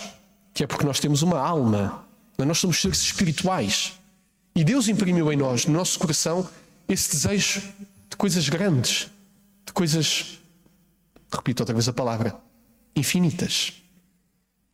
que 0.52 0.64
é 0.64 0.66
porque 0.66 0.85
nós 0.85 0.99
temos 0.99 1.23
uma 1.23 1.38
alma, 1.38 2.04
nós 2.38 2.59
somos 2.59 2.80
seres 2.80 3.00
espirituais. 3.00 3.92
E 4.54 4.64
Deus 4.64 4.88
imprimiu 4.88 5.32
em 5.32 5.37
nós, 5.37 5.66
no 5.66 5.73
nosso 5.73 5.99
coração, 5.99 6.49
esse 6.88 7.12
desejo 7.12 7.62
de 8.11 8.16
coisas 8.16 8.49
grandes, 8.49 9.09
de 9.64 9.73
coisas, 9.73 10.38
repito 11.32 11.62
outra 11.62 11.75
vez 11.75 11.88
a 11.88 11.92
palavra, 11.92 12.37
infinitas. 12.94 13.73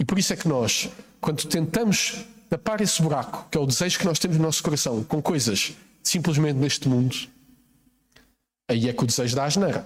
E 0.00 0.04
por 0.04 0.18
isso 0.18 0.32
é 0.32 0.36
que 0.36 0.48
nós, 0.48 0.88
quando 1.20 1.46
tentamos 1.46 2.24
tapar 2.48 2.80
esse 2.80 3.00
buraco, 3.02 3.46
que 3.50 3.58
é 3.58 3.60
o 3.60 3.66
desejo 3.66 3.98
que 3.98 4.06
nós 4.06 4.18
temos 4.18 4.38
no 4.38 4.42
nosso 4.42 4.62
coração, 4.62 5.04
com 5.04 5.20
coisas 5.20 5.74
simplesmente 6.02 6.56
neste 6.56 6.88
mundo, 6.88 7.14
aí 8.68 8.88
é 8.88 8.92
que 8.92 9.02
o 9.02 9.06
desejo 9.06 9.34
dá 9.34 9.44
asneira. 9.44 9.84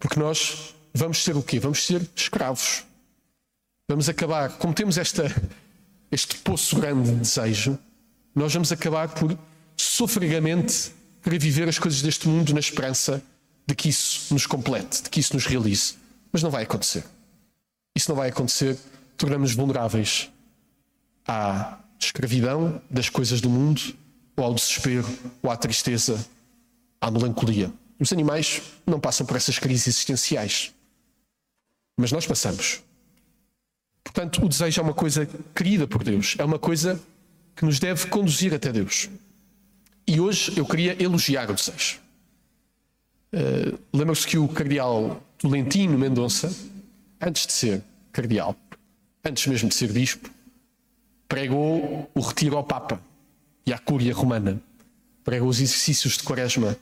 Porque 0.00 0.18
nós 0.18 0.74
vamos 0.92 1.22
ser 1.22 1.36
o 1.36 1.42
quê? 1.42 1.60
Vamos 1.60 1.84
ser 1.84 2.08
escravos. 2.16 2.84
Vamos 3.88 4.08
acabar, 4.08 4.50
como 4.58 4.72
temos 4.72 4.96
esta, 4.96 5.24
este 6.10 6.36
poço 6.38 6.80
grande 6.80 7.10
de 7.10 7.16
desejo, 7.16 7.78
nós 8.34 8.52
vamos 8.52 8.72
acabar 8.72 9.08
por 9.08 9.38
sofregamente 9.76 10.92
querer 11.22 11.38
viver 11.38 11.68
as 11.68 11.78
coisas 11.78 12.02
deste 12.02 12.26
mundo 12.26 12.54
na 12.54 12.60
esperança 12.60 13.22
de 13.66 13.74
que 13.74 13.88
isso 13.88 14.32
nos 14.32 14.46
complete, 14.46 15.02
de 15.02 15.10
que 15.10 15.20
isso 15.20 15.34
nos 15.34 15.46
realize. 15.46 15.94
Mas 16.32 16.42
não 16.42 16.50
vai 16.50 16.64
acontecer. 16.64 17.04
Isso 17.94 18.10
não 18.10 18.16
vai 18.16 18.30
acontecer. 18.30 18.78
Tornamos-nos 19.16 19.54
vulneráveis 19.54 20.30
à 21.26 21.78
escravidão 22.00 22.80
das 22.90 23.08
coisas 23.08 23.40
do 23.40 23.48
mundo, 23.48 23.80
ou 24.36 24.44
ao 24.44 24.54
desespero, 24.54 25.06
ou 25.42 25.50
à 25.50 25.56
tristeza, 25.56 26.24
à 27.00 27.10
melancolia. 27.10 27.70
Os 28.02 28.12
animais 28.12 28.60
não 28.84 28.98
passam 28.98 29.24
por 29.24 29.36
essas 29.36 29.60
crises 29.60 29.86
existenciais. 29.86 30.74
Mas 31.96 32.10
nós 32.10 32.26
passamos. 32.26 32.82
Portanto, 34.02 34.44
o 34.44 34.48
desejo 34.48 34.80
é 34.80 34.82
uma 34.82 34.92
coisa 34.92 35.28
querida 35.54 35.86
por 35.86 36.02
Deus, 36.02 36.34
é 36.36 36.44
uma 36.44 36.58
coisa 36.58 37.00
que 37.54 37.64
nos 37.64 37.78
deve 37.78 38.08
conduzir 38.08 38.52
até 38.52 38.72
Deus. 38.72 39.08
E 40.04 40.18
hoje 40.18 40.52
eu 40.56 40.66
queria 40.66 41.00
elogiar 41.00 41.48
o 41.48 41.54
desejo. 41.54 42.00
Uh, 43.32 43.78
Lembra-se 43.92 44.26
que 44.26 44.36
o 44.36 44.48
cardeal 44.48 45.22
Tolentino 45.38 45.96
Mendonça, 45.96 46.52
antes 47.20 47.46
de 47.46 47.52
ser 47.52 47.84
cardeal, 48.10 48.56
antes 49.24 49.46
mesmo 49.46 49.68
de 49.68 49.76
ser 49.76 49.92
bispo, 49.92 50.28
pregou 51.28 52.10
o 52.12 52.20
retiro 52.20 52.56
ao 52.56 52.64
Papa 52.64 53.00
e 53.64 53.72
à 53.72 53.78
Cúria 53.78 54.12
Romana. 54.12 54.60
Pregou 55.22 55.48
os 55.48 55.60
exercícios 55.60 56.16
de 56.16 56.24
Quaresma. 56.24 56.76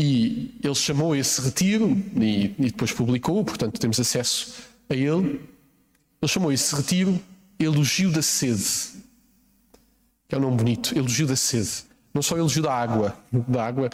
E 0.00 0.54
ele 0.62 0.74
chamou 0.76 1.16
esse 1.16 1.40
retiro, 1.40 1.90
e, 2.16 2.54
e 2.56 2.70
depois 2.70 2.92
publicou, 2.92 3.44
portanto 3.44 3.80
temos 3.80 3.98
acesso 3.98 4.54
a 4.88 4.94
ele. 4.94 5.40
Ele 6.22 6.28
chamou 6.28 6.52
esse 6.52 6.72
retiro 6.72 7.20
Elogio 7.58 8.12
da 8.12 8.22
Sede. 8.22 8.62
Que 10.28 10.36
é 10.36 10.38
um 10.38 10.42
nome 10.42 10.58
bonito, 10.58 10.96
Elogio 10.96 11.26
da 11.26 11.34
Sede. 11.34 11.82
Não 12.14 12.22
só 12.22 12.36
elogio 12.36 12.62
da 12.62 12.72
água, 12.72 13.18
da 13.48 13.66
água 13.66 13.90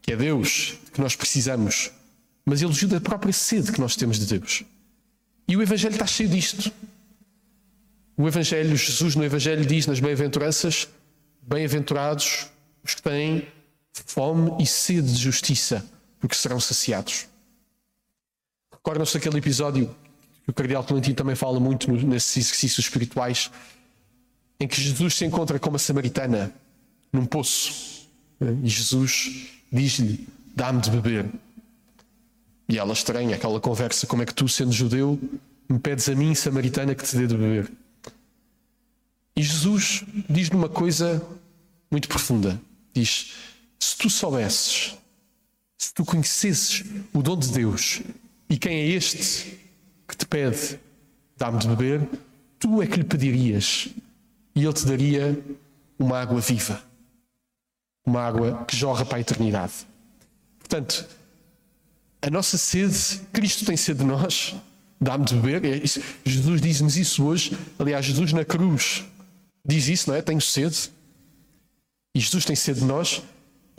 que 0.00 0.12
é 0.12 0.16
Deus, 0.16 0.78
que 0.92 1.00
nós 1.00 1.16
precisamos, 1.16 1.90
mas 2.44 2.62
elogio 2.62 2.86
da 2.86 3.00
própria 3.00 3.32
sede 3.32 3.72
que 3.72 3.80
nós 3.80 3.96
temos 3.96 4.20
de 4.20 4.38
Deus. 4.38 4.62
E 5.48 5.56
o 5.56 5.62
Evangelho 5.62 5.94
está 5.94 6.06
cheio 6.06 6.28
disto. 6.28 6.72
O 8.16 8.28
Evangelho, 8.28 8.76
Jesus 8.76 9.16
no 9.16 9.24
Evangelho 9.24 9.66
diz 9.66 9.86
nas 9.88 9.98
bem-aventuranças: 9.98 10.88
Bem-aventurados 11.42 12.46
os 12.84 12.94
que 12.94 13.02
têm 13.02 13.46
fome 13.92 14.62
e 14.62 14.66
sede 14.66 15.12
de 15.12 15.18
justiça, 15.18 15.84
porque 16.18 16.34
serão 16.34 16.60
saciados. 16.60 17.26
Recordam-se 18.72 19.16
aquele 19.16 19.38
episódio 19.38 19.94
que 20.44 20.50
o 20.50 20.54
Cardeal 20.54 20.84
Tolentino 20.84 21.16
também 21.16 21.36
fala 21.36 21.60
muito 21.60 21.90
nesses 21.92 22.36
exercícios 22.36 22.86
espirituais, 22.86 23.50
em 24.58 24.66
que 24.66 24.80
Jesus 24.80 25.14
se 25.14 25.24
encontra 25.24 25.58
com 25.58 25.70
uma 25.70 25.78
samaritana 25.78 26.52
num 27.12 27.26
poço 27.26 27.90
e 28.62 28.68
Jesus 28.68 29.48
diz-lhe: 29.70 30.26
Dá-me 30.54 30.80
de 30.80 30.90
beber. 30.90 31.26
E 32.68 32.78
ela 32.78 32.92
estranha 32.92 33.36
aquela 33.36 33.60
conversa: 33.60 34.06
Como 34.06 34.22
é 34.22 34.26
que 34.26 34.34
tu, 34.34 34.48
sendo 34.48 34.72
judeu, 34.72 35.20
me 35.68 35.78
pedes 35.78 36.08
a 36.08 36.14
mim, 36.14 36.34
samaritana, 36.34 36.94
que 36.94 37.04
te 37.04 37.16
dê 37.16 37.26
de 37.26 37.36
beber? 37.36 37.70
E 39.36 39.42
Jesus 39.42 40.04
diz-lhe 40.28 40.56
uma 40.56 40.68
coisa 40.68 41.22
muito 41.90 42.08
profunda: 42.08 42.60
Diz, 42.94 43.34
se 43.80 43.96
tu 43.96 44.10
soubesses, 44.10 44.94
se 45.78 45.94
tu 45.94 46.04
conhecesses 46.04 46.84
o 47.14 47.22
dom 47.22 47.38
de 47.38 47.48
Deus 47.48 48.02
e 48.48 48.58
quem 48.58 48.74
é 48.74 48.86
este 48.88 49.58
que 50.06 50.16
te 50.16 50.26
pede, 50.26 50.78
dá-me 51.36 51.58
de 51.58 51.66
beber, 51.68 52.06
tu 52.58 52.82
é 52.82 52.86
que 52.86 52.96
lhe 52.96 53.04
pedirias 53.04 53.88
e 54.54 54.64
ele 54.64 54.72
te 54.74 54.84
daria 54.84 55.42
uma 55.98 56.18
água 56.20 56.40
viva, 56.40 56.82
uma 58.04 58.20
água 58.20 58.64
que 58.66 58.76
jorra 58.76 59.06
para 59.06 59.16
a 59.16 59.20
eternidade. 59.20 59.72
Portanto, 60.58 61.08
a 62.20 62.28
nossa 62.28 62.58
sede, 62.58 63.20
Cristo 63.32 63.64
tem 63.64 63.76
sede 63.76 64.00
de 64.00 64.04
nós, 64.04 64.54
dá-me 65.00 65.24
de 65.24 65.34
beber. 65.34 65.64
É 65.64 65.82
Jesus 66.24 66.60
diz-nos 66.60 66.96
isso 66.98 67.24
hoje. 67.24 67.56
Aliás, 67.78 68.04
Jesus 68.04 68.32
na 68.32 68.44
cruz 68.44 69.04
diz 69.64 69.88
isso, 69.88 70.10
não 70.10 70.16
é? 70.16 70.20
Tenho 70.20 70.40
sede. 70.40 70.90
E 72.14 72.20
Jesus 72.20 72.44
tem 72.44 72.54
sede 72.54 72.80
de 72.80 72.86
nós 72.86 73.22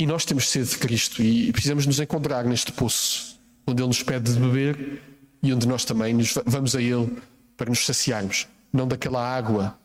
e 0.01 0.07
nós 0.07 0.25
temos 0.25 0.49
sede 0.49 0.71
de 0.71 0.77
Cristo. 0.79 1.21
E 1.21 1.51
precisamos 1.51 1.85
nos 1.85 1.99
encontrar 1.99 2.43
neste 2.43 2.71
poço 2.71 3.39
onde 3.67 3.83
Ele 3.83 3.87
nos 3.87 4.01
pede 4.01 4.33
de 4.33 4.39
beber 4.39 4.99
e 5.43 5.53
onde 5.53 5.67
nós 5.67 5.85
também 5.85 6.11
nos 6.11 6.33
vamos 6.43 6.75
a 6.75 6.81
Ele 6.81 7.21
para 7.55 7.69
nos 7.69 7.85
saciarmos. 7.85 8.47
Não 8.73 8.87
daquela 8.87 9.23
água 9.23 9.77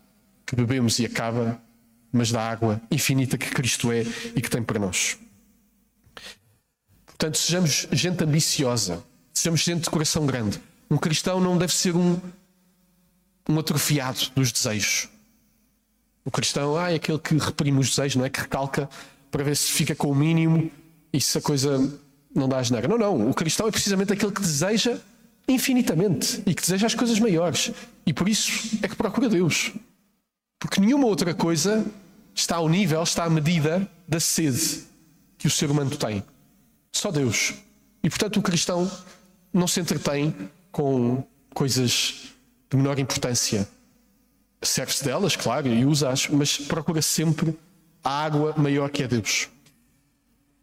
que 0.46 0.56
bebemos 0.56 0.98
e 0.98 1.04
acaba, 1.04 1.60
mas 2.10 2.32
da 2.32 2.40
água 2.40 2.80
infinita 2.90 3.36
que 3.36 3.50
Cristo 3.50 3.92
é 3.92 4.04
e 4.34 4.40
que 4.40 4.48
tem 4.48 4.62
para 4.62 4.78
nós. 4.78 5.18
Portanto, 7.04 7.36
sejamos 7.36 7.86
gente 7.92 8.24
ambiciosa, 8.24 9.04
sejamos 9.34 9.60
gente 9.60 9.82
de 9.82 9.90
coração 9.90 10.24
grande. 10.24 10.58
Um 10.90 10.96
cristão 10.96 11.40
não 11.40 11.58
deve 11.58 11.74
ser 11.74 11.94
um, 11.94 12.18
um 13.46 13.58
atrofiado 13.58 14.20
dos 14.34 14.50
desejos. 14.50 15.10
O 16.24 16.30
cristão 16.30 16.74
ah, 16.74 16.90
é 16.90 16.94
aquele 16.94 17.18
que 17.18 17.36
reprime 17.36 17.78
os 17.80 17.90
desejos, 17.90 18.16
não 18.16 18.24
é? 18.24 18.30
Que 18.30 18.40
recalca 18.40 18.88
para 19.36 19.44
ver 19.44 19.54
se 19.54 19.70
fica 19.70 19.94
com 19.94 20.10
o 20.10 20.14
mínimo 20.14 20.70
e 21.12 21.20
se 21.20 21.36
a 21.36 21.42
coisa 21.42 21.92
não 22.34 22.48
dá 22.48 22.56
asneira. 22.56 22.88
Não, 22.88 22.96
não. 22.96 23.28
O 23.28 23.34
cristão 23.34 23.68
é 23.68 23.70
precisamente 23.70 24.10
aquele 24.10 24.32
que 24.32 24.40
deseja 24.40 24.98
infinitamente 25.46 26.42
e 26.46 26.54
que 26.54 26.62
deseja 26.62 26.86
as 26.86 26.94
coisas 26.94 27.20
maiores. 27.20 27.70
E 28.06 28.14
por 28.14 28.30
isso 28.30 28.78
é 28.82 28.88
que 28.88 28.96
procura 28.96 29.28
Deus. 29.28 29.72
Porque 30.58 30.80
nenhuma 30.80 31.06
outra 31.06 31.34
coisa 31.34 31.84
está 32.34 32.56
ao 32.56 32.66
nível, 32.66 33.02
está 33.02 33.24
à 33.24 33.28
medida 33.28 33.86
da 34.08 34.18
sede 34.18 34.84
que 35.36 35.46
o 35.46 35.50
ser 35.50 35.70
humano 35.70 35.90
tem. 35.90 36.24
Só 36.90 37.10
Deus. 37.10 37.52
E 38.02 38.08
portanto 38.08 38.38
o 38.38 38.42
cristão 38.42 38.90
não 39.52 39.68
se 39.68 39.78
entretém 39.80 40.34
com 40.72 41.22
coisas 41.52 42.32
de 42.70 42.76
menor 42.78 42.98
importância 42.98 43.68
serve-se 44.62 45.04
delas, 45.04 45.36
claro, 45.36 45.68
e 45.68 45.84
usa-as, 45.84 46.28
mas 46.28 46.56
procura 46.56 47.02
sempre 47.02 47.56
a 48.06 48.24
água 48.24 48.54
maior 48.56 48.88
que 48.88 49.02
é 49.02 49.08
Deus. 49.08 49.48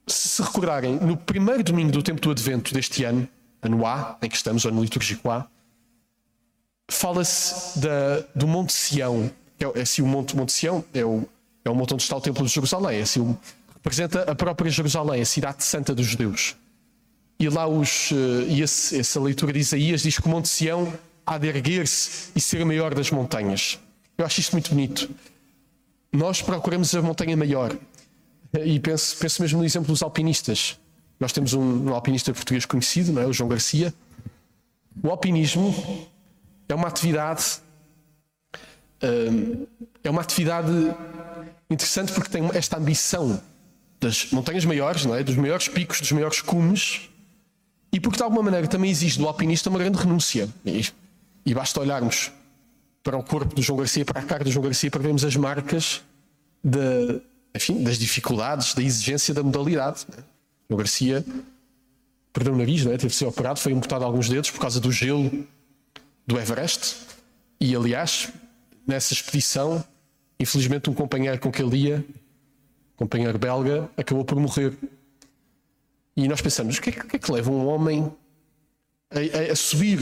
Se 0.07 0.29
se 0.29 0.41
recordarem, 0.41 0.95
no 0.95 1.17
primeiro 1.17 1.61
domingo 1.61 1.91
do 1.91 2.01
tempo 2.01 2.21
do 2.21 2.31
Advento 2.31 2.73
deste 2.73 3.03
ano, 3.03 3.27
ano 3.61 3.85
A, 3.85 4.17
em 4.21 4.29
que 4.29 4.37
estamos, 4.37 4.65
ano 4.65 4.81
litúrgico 4.81 5.29
A, 5.29 5.45
fala-se 6.89 7.77
do 8.33 8.47
Monte 8.47 8.71
Sião. 8.71 9.29
É, 9.59 9.79
é 9.79 9.81
assim 9.81 10.01
o 10.01 10.07
Monte, 10.07 10.37
Monte 10.37 10.53
Sião, 10.53 10.85
é 10.93 11.03
o, 11.03 11.27
é 11.65 11.69
o 11.69 11.75
monte 11.75 11.93
onde 11.93 12.03
está 12.03 12.15
o 12.15 12.21
Templo 12.21 12.45
de 12.45 12.51
Jerusalém, 12.53 12.99
é 12.99 13.01
assim, 13.01 13.37
representa 13.73 14.21
a 14.21 14.35
própria 14.35 14.71
Jerusalém, 14.71 15.21
a 15.21 15.25
cidade 15.25 15.65
santa 15.65 15.93
dos 15.93 16.05
judeus. 16.05 16.55
E 17.37 17.49
lá 17.49 17.67
os, 17.67 18.09
eh, 18.13 18.45
e 18.47 18.61
esse, 18.61 18.97
essa 18.97 19.19
leitura 19.19 19.51
de 19.51 19.59
Isaías 19.59 20.01
diz 20.01 20.17
que 20.17 20.25
o 20.25 20.29
Monte 20.29 20.47
Sião 20.47 20.93
há 21.25 21.37
de 21.37 21.47
erguer-se 21.47 22.29
e 22.33 22.39
ser 22.39 22.63
maior 22.65 22.95
das 22.95 23.11
montanhas. 23.11 23.77
Eu 24.17 24.25
acho 24.25 24.39
isto 24.39 24.53
muito 24.53 24.69
bonito. 24.69 25.09
Nós 26.13 26.41
procuramos 26.41 26.93
a 26.93 27.01
montanha 27.01 27.35
maior. 27.35 27.75
E 28.63 28.79
penso, 28.79 29.17
penso 29.17 29.41
mesmo 29.41 29.59
no 29.59 29.65
exemplo 29.65 29.87
dos 29.87 30.03
alpinistas. 30.03 30.79
Nós 31.19 31.33
temos 31.33 31.53
um, 31.53 31.89
um 31.89 31.93
alpinista 31.93 32.31
português 32.31 32.65
conhecido, 32.65 33.11
não 33.11 33.21
é? 33.21 33.25
o 33.25 33.33
João 33.33 33.49
Garcia. 33.49 33.91
O 35.01 35.09
alpinismo 35.09 35.73
é 36.69 36.75
uma 36.75 36.87
atividade 36.87 37.43
hum, 39.01 39.65
é 40.03 40.09
uma 40.09 40.21
atividade 40.21 40.71
interessante 41.69 42.11
porque 42.13 42.29
tem 42.29 42.43
esta 42.53 42.77
ambição 42.77 43.41
das 43.99 44.31
montanhas 44.31 44.65
maiores, 44.65 45.05
não 45.05 45.15
é? 45.15 45.23
dos 45.23 45.35
maiores 45.35 45.67
picos, 45.67 45.99
dos 45.99 46.11
maiores 46.11 46.41
cumes, 46.41 47.09
e 47.91 47.99
porque 47.99 48.17
de 48.17 48.23
alguma 48.23 48.43
maneira 48.43 48.67
também 48.67 48.91
exige 48.91 49.17
do 49.17 49.27
alpinista 49.27 49.69
uma 49.69 49.79
grande 49.79 49.97
renúncia. 49.97 50.47
E 51.45 51.53
basta 51.53 51.79
olharmos 51.79 52.31
para 53.03 53.17
o 53.17 53.23
corpo 53.23 53.53
do 53.53 53.61
João 53.61 53.79
Garcia, 53.79 54.05
para 54.05 54.21
a 54.21 54.23
cara 54.23 54.43
do 54.43 54.51
João 54.51 54.63
Garcia, 54.63 54.89
para 54.89 55.01
vermos 55.01 55.25
as 55.25 55.35
marcas 55.35 56.01
de, 56.63 57.21
enfim, 57.53 57.83
das 57.83 57.97
dificuldades, 57.97 58.73
da 58.73 58.81
exigência 58.81 59.33
da 59.33 59.43
modalidade. 59.43 60.05
Né? 60.09 60.23
O 60.69 60.77
Garcia 60.77 61.23
perdeu 62.31 62.53
o 62.53 62.57
nariz, 62.57 62.85
né? 62.85 62.91
teve 62.93 63.07
de 63.07 63.15
ser 63.15 63.25
operado, 63.25 63.59
foi 63.59 63.73
amputado 63.73 64.03
alguns 64.05 64.29
dedos 64.29 64.49
por 64.49 64.59
causa 64.59 64.79
do 64.79 64.91
gelo 64.91 65.45
do 66.25 66.39
Everest. 66.39 66.95
E 67.59 67.75
aliás, 67.75 68.29
nessa 68.87 69.13
expedição, 69.13 69.83
infelizmente, 70.39 70.89
um 70.89 70.93
companheiro 70.93 71.39
com 71.39 71.51
que 71.51 71.61
ele 71.61 71.77
ia, 71.77 72.05
companheiro 72.95 73.37
belga, 73.37 73.89
acabou 73.97 74.23
por 74.23 74.39
morrer. 74.39 74.73
E 76.15 76.27
nós 76.27 76.41
pensamos: 76.41 76.77
o 76.77 76.81
que 76.81 76.89
é, 76.89 76.93
que, 76.93 77.15
é 77.17 77.19
que 77.19 77.31
leva 77.31 77.51
um 77.51 77.67
homem 77.67 78.11
a, 79.11 79.19
a, 79.19 79.51
a, 79.51 79.55
subir 79.55 79.99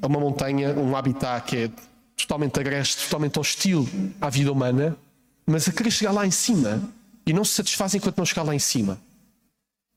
a 0.00 0.06
uma 0.06 0.20
montanha, 0.20 0.72
um 0.74 0.96
habitat 0.96 1.46
que 1.46 1.56
é 1.56 1.70
totalmente 2.16 2.58
agreste, 2.58 3.04
totalmente 3.04 3.38
hostil 3.38 3.88
à 4.20 4.30
vida 4.30 4.50
humana, 4.50 4.96
mas 5.46 5.68
a 5.68 5.72
querer 5.72 5.90
chegar 5.90 6.12
lá 6.12 6.26
em 6.26 6.30
cima 6.30 6.82
e 7.26 7.32
não 7.32 7.44
se 7.44 7.52
satisfaz 7.52 7.94
enquanto 7.94 8.18
não 8.18 8.24
chegar 8.24 8.42
lá 8.42 8.54
em 8.54 8.58
cima? 8.58 8.98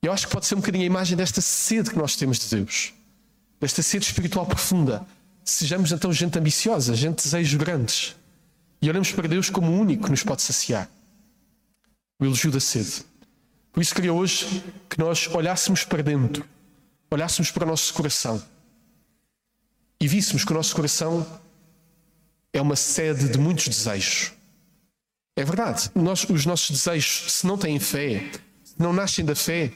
Eu 0.02 0.12
acho 0.12 0.26
que 0.26 0.32
pode 0.32 0.46
ser 0.46 0.54
um 0.54 0.58
bocadinho 0.58 0.84
a 0.84 0.86
imagem 0.86 1.16
desta 1.16 1.40
sede 1.40 1.90
que 1.90 1.98
nós 1.98 2.16
temos 2.16 2.38
de 2.38 2.56
Deus, 2.56 2.92
desta 3.60 3.82
sede 3.82 4.06
espiritual 4.06 4.46
profunda. 4.46 5.06
Sejamos 5.44 5.92
então 5.92 6.12
gente 6.12 6.38
ambiciosa, 6.38 6.94
gente 6.94 7.18
de 7.18 7.24
desejos 7.24 7.54
grandes 7.54 8.16
e 8.82 8.88
olhamos 8.88 9.12
para 9.12 9.28
Deus 9.28 9.50
como 9.50 9.70
o 9.70 9.78
único 9.78 10.04
que 10.04 10.10
nos 10.10 10.22
pode 10.22 10.42
saciar. 10.42 10.88
O 12.18 12.24
elogio 12.24 12.50
da 12.50 12.60
sede. 12.60 13.04
Por 13.72 13.80
isso 13.80 13.94
queria 13.94 14.12
hoje 14.12 14.64
que 14.88 14.98
nós 14.98 15.28
olhássemos 15.28 15.84
para 15.84 16.02
dentro, 16.02 16.44
olhássemos 17.10 17.50
para 17.50 17.64
o 17.64 17.68
nosso 17.68 17.92
coração 17.94 18.42
e 20.00 20.08
víssemos 20.08 20.44
que 20.44 20.52
o 20.52 20.54
nosso 20.54 20.74
coração 20.74 21.26
é 22.52 22.60
uma 22.60 22.76
sede 22.76 23.28
de 23.28 23.38
muitos 23.38 23.68
desejos. 23.68 24.32
É 25.36 25.44
verdade, 25.44 25.90
nós, 25.94 26.24
os 26.28 26.44
nossos 26.44 26.70
desejos, 26.70 27.32
se 27.32 27.46
não 27.46 27.56
têm 27.56 27.78
fé, 27.78 28.30
se 28.64 28.74
não 28.78 28.92
nascem 28.92 29.24
da 29.24 29.34
fé, 29.34 29.72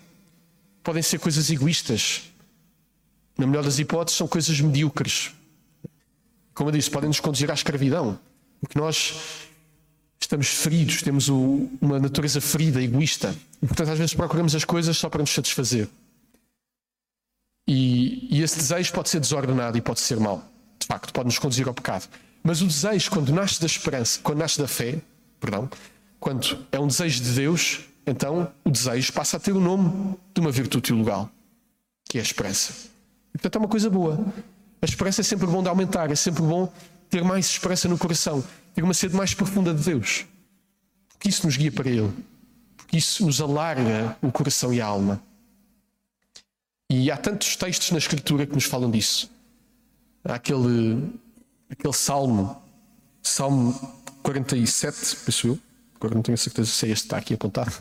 podem 0.82 1.02
ser 1.02 1.18
coisas 1.18 1.50
egoístas. 1.50 2.22
Na 3.38 3.46
melhor 3.46 3.64
das 3.64 3.78
hipóteses, 3.78 4.18
são 4.18 4.28
coisas 4.28 4.60
medíocres. 4.60 5.32
Como 6.52 6.68
eu 6.68 6.72
disse, 6.72 6.90
podem 6.90 7.08
nos 7.08 7.20
conduzir 7.20 7.50
à 7.50 7.54
escravidão. 7.54 8.18
Porque 8.60 8.78
nós 8.78 9.14
estamos 10.20 10.48
feridos, 10.48 11.02
temos 11.02 11.28
o, 11.28 11.68
uma 11.80 11.98
natureza 11.98 12.40
ferida, 12.40 12.82
egoísta. 12.82 13.34
E, 13.62 13.66
portanto, 13.66 13.90
às 13.90 13.98
vezes 13.98 14.14
procuramos 14.14 14.54
as 14.54 14.64
coisas 14.64 14.96
só 14.96 15.08
para 15.08 15.20
nos 15.20 15.30
satisfazer. 15.30 15.88
E, 17.66 18.36
e 18.36 18.42
esse 18.42 18.56
desejo 18.56 18.92
pode 18.92 19.08
ser 19.08 19.20
desordenado 19.20 19.76
e 19.78 19.80
pode 19.80 20.00
ser 20.00 20.20
mau. 20.20 20.44
De 20.78 20.86
facto, 20.86 21.12
pode 21.12 21.26
nos 21.26 21.38
conduzir 21.38 21.66
ao 21.66 21.74
pecado. 21.74 22.08
Mas 22.46 22.60
o 22.60 22.66
desejo, 22.66 23.10
quando 23.10 23.32
nasce 23.32 23.58
da 23.58 23.66
esperança, 23.66 24.20
quando 24.22 24.38
nasce 24.38 24.60
da 24.60 24.68
fé, 24.68 25.00
perdão, 25.40 25.68
quando 26.20 26.58
é 26.70 26.78
um 26.78 26.86
desejo 26.86 27.22
de 27.22 27.30
Deus, 27.32 27.80
então 28.06 28.52
o 28.62 28.70
desejo 28.70 29.12
passa 29.14 29.38
a 29.38 29.40
ter 29.40 29.52
o 29.52 29.60
nome 29.60 30.14
de 30.34 30.40
uma 30.42 30.52
virtude 30.52 30.82
teologal, 30.88 31.30
que 32.04 32.18
é 32.18 32.20
a 32.20 32.24
esperança. 32.24 32.74
E, 33.34 33.38
portanto, 33.38 33.56
é 33.56 33.58
uma 33.60 33.68
coisa 33.68 33.88
boa. 33.88 34.22
A 34.82 34.84
esperança 34.84 35.22
é 35.22 35.24
sempre 35.24 35.46
bom 35.46 35.62
de 35.62 35.70
aumentar, 35.70 36.10
é 36.10 36.14
sempre 36.14 36.42
bom 36.42 36.70
ter 37.08 37.24
mais 37.24 37.46
esperança 37.46 37.88
no 37.88 37.96
coração, 37.96 38.44
ter 38.74 38.84
uma 38.84 38.92
sede 38.92 39.16
mais 39.16 39.32
profunda 39.32 39.72
de 39.72 39.82
Deus. 39.82 40.26
Porque 41.08 41.30
isso 41.30 41.46
nos 41.46 41.56
guia 41.56 41.72
para 41.72 41.88
Ele. 41.88 42.12
Porque 42.76 42.98
isso 42.98 43.24
nos 43.24 43.40
alarga 43.40 44.18
o 44.20 44.30
coração 44.30 44.74
e 44.74 44.82
a 44.82 44.86
alma. 44.86 45.22
E 46.90 47.10
há 47.10 47.16
tantos 47.16 47.56
textos 47.56 47.90
na 47.90 47.98
Escritura 47.98 48.46
que 48.46 48.54
nos 48.54 48.64
falam 48.64 48.90
disso. 48.90 49.30
Há 50.22 50.34
aquele, 50.34 51.10
aquele 51.74 51.92
salmo, 51.92 52.62
Salmo 53.22 53.74
47, 54.22 55.16
penso 55.24 55.48
eu, 55.48 55.58
agora 55.96 56.14
não 56.14 56.22
tenho 56.22 56.38
certeza 56.38 56.70
se 56.70 56.86
é 56.86 56.90
este 56.90 57.02
que 57.02 57.06
está 57.06 57.18
aqui 57.18 57.34
apontado. 57.34 57.72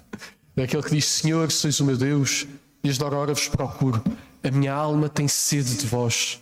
É 0.55 0.63
aquele 0.63 0.83
que 0.83 0.91
diz: 0.91 1.05
Senhor, 1.05 1.51
sois 1.51 1.79
o 1.79 1.85
meu 1.85 1.97
Deus, 1.97 2.47
desde 2.83 3.01
a 3.03 3.07
aurora 3.07 3.33
vos 3.33 3.47
procuro. 3.47 4.03
A 4.43 4.51
minha 4.51 4.73
alma 4.73 5.07
tem 5.09 5.27
sede 5.27 5.75
de 5.77 5.87
vós. 5.87 6.39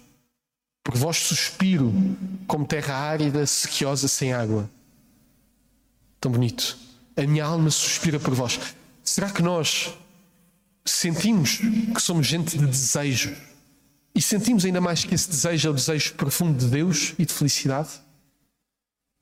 Por 0.84 0.98
vós 0.98 1.18
suspiro, 1.18 1.94
como 2.48 2.66
terra 2.66 2.96
árida, 2.96 3.46
sequiosa, 3.46 4.08
sem 4.08 4.34
água. 4.34 4.70
Tão 6.20 6.32
bonito. 6.32 6.78
A 7.16 7.22
minha 7.22 7.46
alma 7.46 7.70
suspira 7.70 8.20
por 8.20 8.34
vós. 8.34 8.60
Será 9.04 9.30
que 9.30 9.44
nós 9.44 9.94
sentimos 10.84 11.58
que 11.94 12.02
somos 12.02 12.26
gente 12.26 12.58
de 12.58 12.66
desejo? 12.66 13.36
E 14.14 14.22
sentimos 14.22 14.66
ainda 14.66 14.82
mais 14.82 15.04
que 15.04 15.16
esse 15.16 15.30
desejo 15.30 15.70
é 15.70 15.72
o 15.72 15.74
desejo 15.74 16.14
profundo 16.16 16.58
de 16.58 16.68
Deus 16.68 17.14
e 17.18 17.26
de 17.26 17.34
felicidade? 17.34 17.90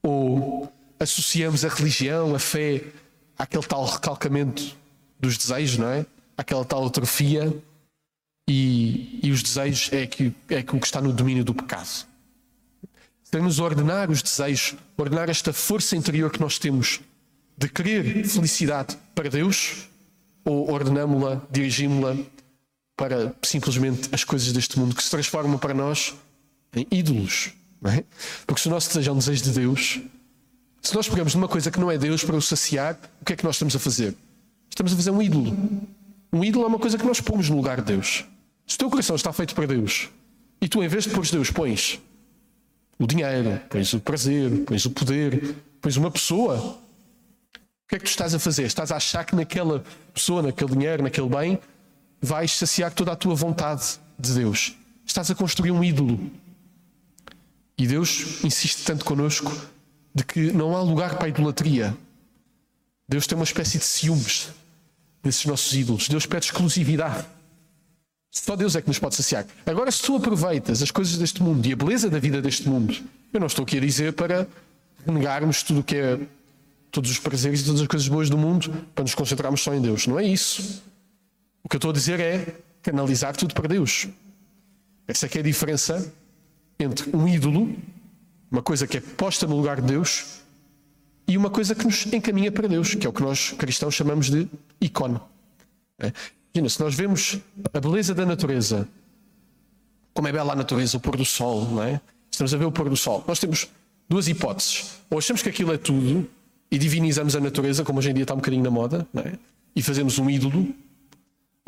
Ou 0.02 0.71
associamos 0.99 1.63
a 1.63 1.69
religião, 1.69 2.34
a 2.34 2.39
fé, 2.39 2.84
àquele 3.38 3.63
tal 3.63 3.86
recalcamento 3.86 4.75
dos 5.19 5.38
desejos, 5.38 5.78
não 5.78 5.88
é? 5.88 6.06
Aquela 6.38 6.65
tal 6.65 6.86
atrofia 6.86 7.54
e, 8.49 9.19
e 9.21 9.32
os 9.32 9.43
desejos 9.43 9.91
é, 9.93 10.08
que, 10.08 10.34
é 10.49 10.63
que 10.63 10.75
o 10.75 10.80
que 10.80 10.86
está 10.86 11.02
no 11.02 11.13
domínio 11.13 11.43
do 11.43 11.54
pecado. 11.54 12.08
Devemos 13.32 13.60
ordenar 13.60 14.10
os 14.10 14.23
desejos, 14.23 14.75
ordenar 14.97 15.30
esta 15.30 15.54
força 15.54 15.95
interior 15.95 16.32
que 16.32 16.39
nós 16.39 16.58
temos 16.58 16.99
de 17.56 17.69
querer 17.69 18.25
felicidade 18.25 18.97
para 19.13 19.30
Deus 19.30 19.88
ou 20.43 20.71
ordenamos-la, 20.71 21.41
dirigimos-la 21.52 22.15
para 22.99 23.33
simplesmente 23.41 24.09
as 24.12 24.25
coisas 24.25 24.51
deste 24.51 24.77
mundo 24.77 24.93
que 24.93 25.01
se 25.01 25.09
transformam 25.09 25.57
para 25.57 25.73
nós 25.73 26.13
em 26.75 26.85
ídolos. 26.91 27.53
É? 27.85 28.03
Porque 28.45 28.62
se 28.62 28.67
o 28.67 28.71
nosso 28.71 28.89
desejo 28.89 29.09
é 29.09 29.13
um 29.13 29.17
desejo 29.17 29.41
de 29.41 29.51
Deus, 29.51 30.01
se 30.81 30.93
nós 30.93 31.07
pegamos 31.07 31.33
numa 31.33 31.47
coisa 31.47 31.71
que 31.71 31.79
não 31.79 31.89
é 31.89 31.97
Deus 31.97 32.25
para 32.25 32.35
o 32.35 32.41
saciar, 32.41 32.99
o 33.21 33.23
que 33.23 33.31
é 33.31 33.35
que 33.38 33.45
nós 33.45 33.55
estamos 33.55 33.73
a 33.73 33.79
fazer? 33.79 34.13
Estamos 34.69 34.91
a 34.91 34.97
fazer 34.97 35.12
um 35.12 35.21
ídolo. 35.21 35.57
Um 36.33 36.43
ídolo 36.43 36.65
é 36.65 36.67
uma 36.67 36.77
coisa 36.77 36.97
que 36.97 37.05
nós 37.05 37.21
pomos 37.21 37.49
no 37.49 37.55
lugar 37.55 37.77
de 37.77 37.93
Deus. 37.93 38.25
Se 38.67 38.75
o 38.75 38.79
teu 38.79 38.89
coração 38.89 39.15
está 39.15 39.31
feito 39.31 39.55
para 39.55 39.65
Deus 39.65 40.09
e 40.62 40.67
tu, 40.67 40.83
em 40.83 40.89
vez 40.89 41.05
de 41.05 41.12
pôr 41.12 41.25
Deus, 41.25 41.49
pões 41.49 42.01
o 42.99 43.07
dinheiro, 43.07 43.62
pões 43.69 43.93
o 43.93 44.01
prazer, 44.01 44.65
pões 44.65 44.83
o 44.83 44.91
poder, 44.91 45.55
pões 45.79 45.95
uma 45.95 46.12
pessoa, 46.12 46.57
o 46.57 47.88
que 47.88 47.95
é 47.95 47.97
que 47.97 48.03
tu 48.03 48.09
estás 48.09 48.35
a 48.35 48.39
fazer? 48.39 48.63
Estás 48.63 48.91
a 48.91 48.97
achar 48.97 49.23
que 49.23 49.38
naquela 49.38 49.85
pessoa, 50.13 50.41
naquele 50.41 50.71
dinheiro, 50.71 51.01
naquele 51.01 51.29
bem, 51.29 51.57
vais 52.21 52.51
saciar 52.51 52.93
toda 52.93 53.12
a 53.12 53.15
tua 53.15 53.36
vontade 53.36 53.99
de 54.17 54.34
Deus. 54.34 54.75
Estás 55.05 55.32
a 55.32 55.36
construir 55.36 55.71
um 55.71 55.84
ídolo. 55.84 56.19
E 57.77 57.88
Deus 57.88 58.43
insiste 58.43 58.84
tanto 58.84 59.05
connosco 59.05 59.51
de 60.13 60.23
que 60.23 60.51
não 60.51 60.75
há 60.75 60.82
lugar 60.82 61.15
para 61.15 61.25
a 61.25 61.29
idolatria. 61.29 61.95
Deus 63.08 63.25
tem 63.25 63.38
uma 63.38 63.45
espécie 63.45 63.77
de 63.77 63.86
ciúmes 63.86 64.49
desses 65.23 65.45
nossos 65.45 65.73
ídolos. 65.73 66.08
Deus 66.08 66.25
pede 66.25 66.45
exclusividade. 66.45 67.25
Só 68.32 68.55
Deus 68.55 68.75
é 68.75 68.82
que 68.82 68.88
nos 68.88 68.99
pode 68.99 69.15
saciar. 69.15 69.45
Agora, 69.65 69.91
se 69.91 70.01
tu 70.03 70.15
aproveitas 70.15 70.82
as 70.84 70.91
coisas 70.91 71.17
deste 71.17 71.41
mundo 71.41 71.65
e 71.65 71.73
a 71.73 71.75
beleza 71.75 72.10
da 72.10 72.19
vida 72.19 72.41
deste 72.41 72.69
mundo, 72.69 72.95
eu 73.34 73.39
não 73.39 73.47
estou 73.47 73.63
aqui 73.63 73.77
a 73.77 73.82
dizer 73.82 74.13
para 74.13 74.47
negarmos 75.05 75.63
tudo 75.63 75.79
o 75.79 75.84
que 75.84 75.95
é 75.95 76.19
todos 76.91 77.10
os 77.10 77.19
prazeres 77.19 77.62
e 77.62 77.65
todas 77.65 77.82
as 77.82 77.88
coisas 77.88 78.08
boas 78.08 78.29
do 78.29 78.38
mundo 78.38 78.86
para 78.93 79.03
nos 79.03 79.15
concentrarmos 79.15 79.62
só 79.62 79.73
em 79.73 79.82
Deus. 79.82 80.05
Não 80.05 80.19
é 80.19 80.25
isso. 80.25 80.82
O 81.69 81.71
que 81.71 81.75
eu 81.75 81.77
estou 81.77 81.91
a 81.91 81.93
dizer 81.93 82.19
é 82.19 82.47
canalizar 82.82 83.38
tudo 83.38 83.53
para 83.53 83.67
Deus. 83.67 84.08
Essa 85.08 85.27
é 85.27 85.29
é 85.36 85.39
a 85.39 85.43
diferença 85.43 86.12
entre 86.79 87.15
um 87.15 87.27
ídolo, 87.27 87.77
uma 88.49 88.63
coisa 88.63 88.88
que 88.88 88.97
é 88.97 88.99
posta 88.99 89.45
no 89.45 89.55
lugar 89.55 89.79
de 89.79 89.86
Deus, 89.86 90.39
e 91.27 91.38
uma 91.38 91.51
coisa 91.51 91.75
que 91.75 91.86
nos 91.86 92.12
encaminha 92.12 92.51
para 92.51 92.67
Deus, 92.67 92.95
que 92.95 93.05
é 93.05 93.10
o 93.10 93.13
que 93.13 93.21
nós 93.21 93.51
cristãos 93.51 93.93
chamamos 93.93 94.32
de 94.32 94.47
ícone. 94.82 95.19
É? 95.99 96.12
Imagina, 96.55 96.69
se 96.69 96.79
nós 96.79 96.95
vemos 96.95 97.38
a 97.71 97.79
beleza 97.79 98.15
da 98.15 98.25
natureza, 98.25 98.88
como 100.12 100.27
é 100.27 100.32
bela 100.32 100.53
a 100.53 100.55
natureza, 100.55 100.97
o 100.97 100.99
pôr 100.99 101.17
do 101.17 101.25
sol, 101.25 101.65
não 101.65 101.84
é? 101.84 102.01
Estamos 102.32 102.51
a 102.51 102.58
ver 102.58 102.65
o 102.65 102.71
pôr 102.71 102.89
do 102.89 102.97
sol. 102.97 103.23
Nós 103.27 103.38
temos 103.38 103.69
duas 104.10 104.27
hipóteses. 104.27 104.97
Ou 105.08 105.19
achamos 105.19 105.43
que 105.43 105.49
aquilo 105.49 105.71
é 105.71 105.77
tudo 105.77 106.27
e 106.71 106.79
divinizamos 106.79 107.36
a 107.36 107.39
natureza, 107.39 107.84
como 107.84 107.99
hoje 107.99 108.10
em 108.10 108.15
dia 108.15 108.23
está 108.23 108.34
um 108.34 108.38
bocadinho 108.38 108.63
na 108.63 108.71
moda, 108.71 109.08
é? 109.17 109.38
e 109.75 109.84
fazemos 109.84 110.17
um 110.17 110.27
ídolo. 110.27 110.73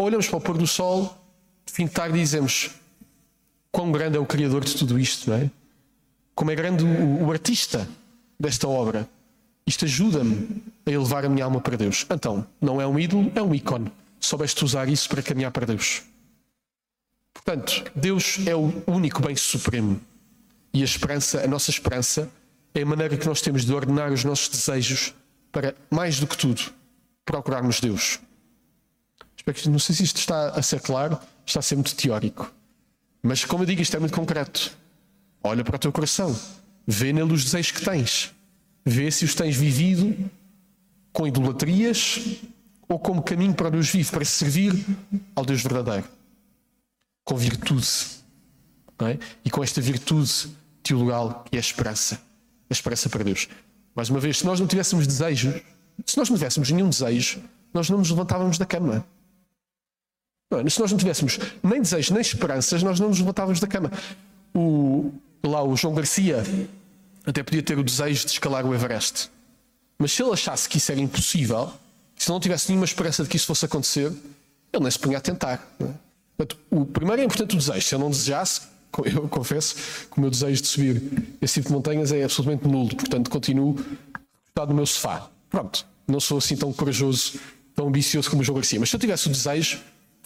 Olhamos 0.03 0.27
para 0.27 0.37
o 0.37 0.41
pôr 0.41 0.57
do 0.57 0.65
sol, 0.65 1.15
de 1.63 1.71
fim 1.71 1.85
de 1.85 1.91
tarde 1.91 2.17
e 2.17 2.21
dizemos 2.21 2.71
quão 3.71 3.91
grande 3.91 4.17
é 4.17 4.19
o 4.19 4.25
Criador 4.25 4.65
de 4.65 4.75
tudo 4.75 4.97
isto, 4.97 5.29
não 5.29 5.37
é? 5.37 5.51
Como 6.33 6.49
é 6.49 6.55
grande 6.55 6.83
o, 6.83 7.27
o 7.27 7.31
artista 7.31 7.87
desta 8.39 8.67
obra. 8.67 9.07
Isto 9.63 9.85
ajuda-me 9.85 10.63
a 10.87 10.89
elevar 10.89 11.23
a 11.23 11.29
minha 11.29 11.45
alma 11.45 11.61
para 11.61 11.77
Deus. 11.77 12.03
Então, 12.09 12.47
não 12.59 12.81
é 12.81 12.87
um 12.87 12.97
ídolo, 12.97 13.31
é 13.35 13.43
um 13.43 13.53
ícone. 13.53 13.91
Soubeste 14.19 14.65
usar 14.65 14.89
isso 14.89 15.07
para 15.07 15.21
caminhar 15.21 15.51
para 15.51 15.67
Deus. 15.67 16.01
Portanto, 17.31 17.83
Deus 17.93 18.39
é 18.47 18.55
o 18.55 18.73
único 18.87 19.21
bem 19.21 19.35
supremo. 19.35 20.01
E 20.73 20.81
a 20.81 20.85
esperança, 20.85 21.43
a 21.43 21.47
nossa 21.47 21.69
esperança, 21.69 22.27
é 22.73 22.81
a 22.81 22.85
maneira 22.87 23.15
que 23.15 23.27
nós 23.27 23.39
temos 23.39 23.63
de 23.63 23.71
ordenar 23.71 24.11
os 24.11 24.23
nossos 24.23 24.49
desejos 24.49 25.13
para, 25.51 25.75
mais 25.91 26.19
do 26.19 26.25
que 26.25 26.35
tudo, 26.35 26.73
procurarmos 27.23 27.79
Deus. 27.79 28.19
Não 29.69 29.79
sei 29.79 29.95
se 29.95 30.03
isto 30.03 30.17
está 30.17 30.49
a 30.49 30.61
ser 30.61 30.81
claro, 30.81 31.17
está 31.45 31.59
a 31.59 31.63
ser 31.63 31.75
muito 31.75 31.95
teórico. 31.95 32.51
Mas, 33.21 33.45
como 33.45 33.63
eu 33.63 33.67
digo, 33.67 33.81
isto 33.81 33.95
é 33.95 33.99
muito 33.99 34.15
concreto. 34.15 34.75
Olha 35.43 35.63
para 35.63 35.75
o 35.75 35.79
teu 35.79 35.91
coração, 35.91 36.37
vê 36.85 37.11
nele 37.11 37.33
os 37.33 37.43
desejos 37.43 37.71
que 37.71 37.83
tens, 37.83 38.33
vê 38.85 39.09
se 39.09 39.25
os 39.25 39.33
tens 39.33 39.55
vivido 39.55 40.29
com 41.11 41.27
idolatrias 41.27 42.19
ou 42.87 42.99
como 42.99 43.23
caminho 43.23 43.53
para 43.53 43.67
o 43.67 43.71
Deus 43.71 43.89
vivo, 43.89 44.11
para 44.11 44.25
servir 44.25 44.73
ao 45.35 45.43
Deus 45.43 45.61
verdadeiro, 45.61 46.07
com 47.23 47.35
virtude. 47.35 47.87
É? 49.03 49.17
E 49.43 49.49
com 49.49 49.63
esta 49.63 49.81
virtude 49.81 50.47
teologal 50.83 51.43
que 51.49 51.57
é 51.57 51.59
a 51.59 51.61
esperança 51.61 52.21
a 52.71 52.73
esperança 52.73 53.09
para 53.09 53.23
Deus. 53.23 53.49
Mais 53.93 54.09
uma 54.09 54.19
vez, 54.19 54.39
se 54.39 54.45
nós 54.45 54.59
não 54.59 54.65
tivéssemos 54.65 55.05
desejos, 55.05 55.61
se 56.05 56.17
nós 56.17 56.29
não 56.29 56.37
tivéssemos 56.37 56.71
nenhum 56.71 56.89
desejo, 56.89 57.41
nós 57.73 57.89
não 57.89 57.97
nos 57.97 58.09
levantávamos 58.09 58.57
da 58.57 58.65
cama. 58.65 59.05
Se 60.69 60.79
nós 60.79 60.91
não 60.91 60.97
tivéssemos 60.97 61.39
nem 61.63 61.81
desejos 61.81 62.11
nem 62.11 62.21
esperanças, 62.21 62.83
nós 62.83 62.99
não 62.99 63.09
nos 63.09 63.19
levantávamos 63.19 63.59
da 63.59 63.67
cama. 63.67 63.91
O, 64.53 65.11
lá 65.43 65.63
o 65.63 65.75
João 65.77 65.93
Garcia 65.93 66.43
até 67.25 67.41
podia 67.41 67.63
ter 67.63 67.77
o 67.77 67.83
desejo 67.83 68.25
de 68.25 68.31
escalar 68.33 68.65
o 68.65 68.73
Everest. 68.73 69.29
Mas 69.97 70.11
se 70.11 70.21
ele 70.21 70.31
achasse 70.31 70.67
que 70.67 70.77
isso 70.77 70.91
era 70.91 70.99
impossível, 70.99 71.71
se 72.15 72.29
não 72.29 72.39
tivesse 72.39 72.69
nenhuma 72.69 72.85
esperança 72.85 73.23
de 73.23 73.29
que 73.29 73.37
isso 73.37 73.45
fosse 73.45 73.65
acontecer, 73.65 74.11
ele 74.73 74.83
nem 74.83 74.91
se 74.91 74.99
punha 74.99 75.17
a 75.17 75.21
tentar. 75.21 75.67
É? 75.79 75.85
Portanto, 76.37 76.59
o 76.69 76.85
primeiro 76.85 77.21
é 77.21 77.25
importante 77.25 77.55
o 77.55 77.57
desejo. 77.57 77.81
Se 77.81 77.95
eu 77.95 77.99
não 77.99 78.09
desejasse, 78.09 78.61
eu 79.05 79.27
confesso 79.29 79.75
que 80.11 80.17
o 80.17 80.21
meu 80.21 80.29
desejo 80.29 80.61
de 80.61 80.67
subir 80.67 81.01
esse 81.41 81.55
tipo 81.55 81.67
de 81.67 81.73
montanhas 81.73 82.11
é 82.11 82.23
absolutamente 82.23 82.67
nulo. 82.67 82.95
Portanto, 82.95 83.29
continuo 83.29 83.75
recostado 83.75 84.69
no 84.69 84.75
meu 84.75 84.85
sofá. 84.85 85.29
Pronto, 85.49 85.85
não 86.07 86.19
sou 86.19 86.39
assim 86.39 86.55
tão 86.55 86.73
corajoso, 86.73 87.39
tão 87.75 87.87
ambicioso 87.87 88.29
como 88.29 88.41
o 88.41 88.45
João 88.45 88.55
Garcia. 88.55 88.79
Mas 88.79 88.89
se 88.89 88.95
eu 88.95 88.99
tivesse 88.99 89.27
o 89.27 89.31
desejo, 89.31 89.79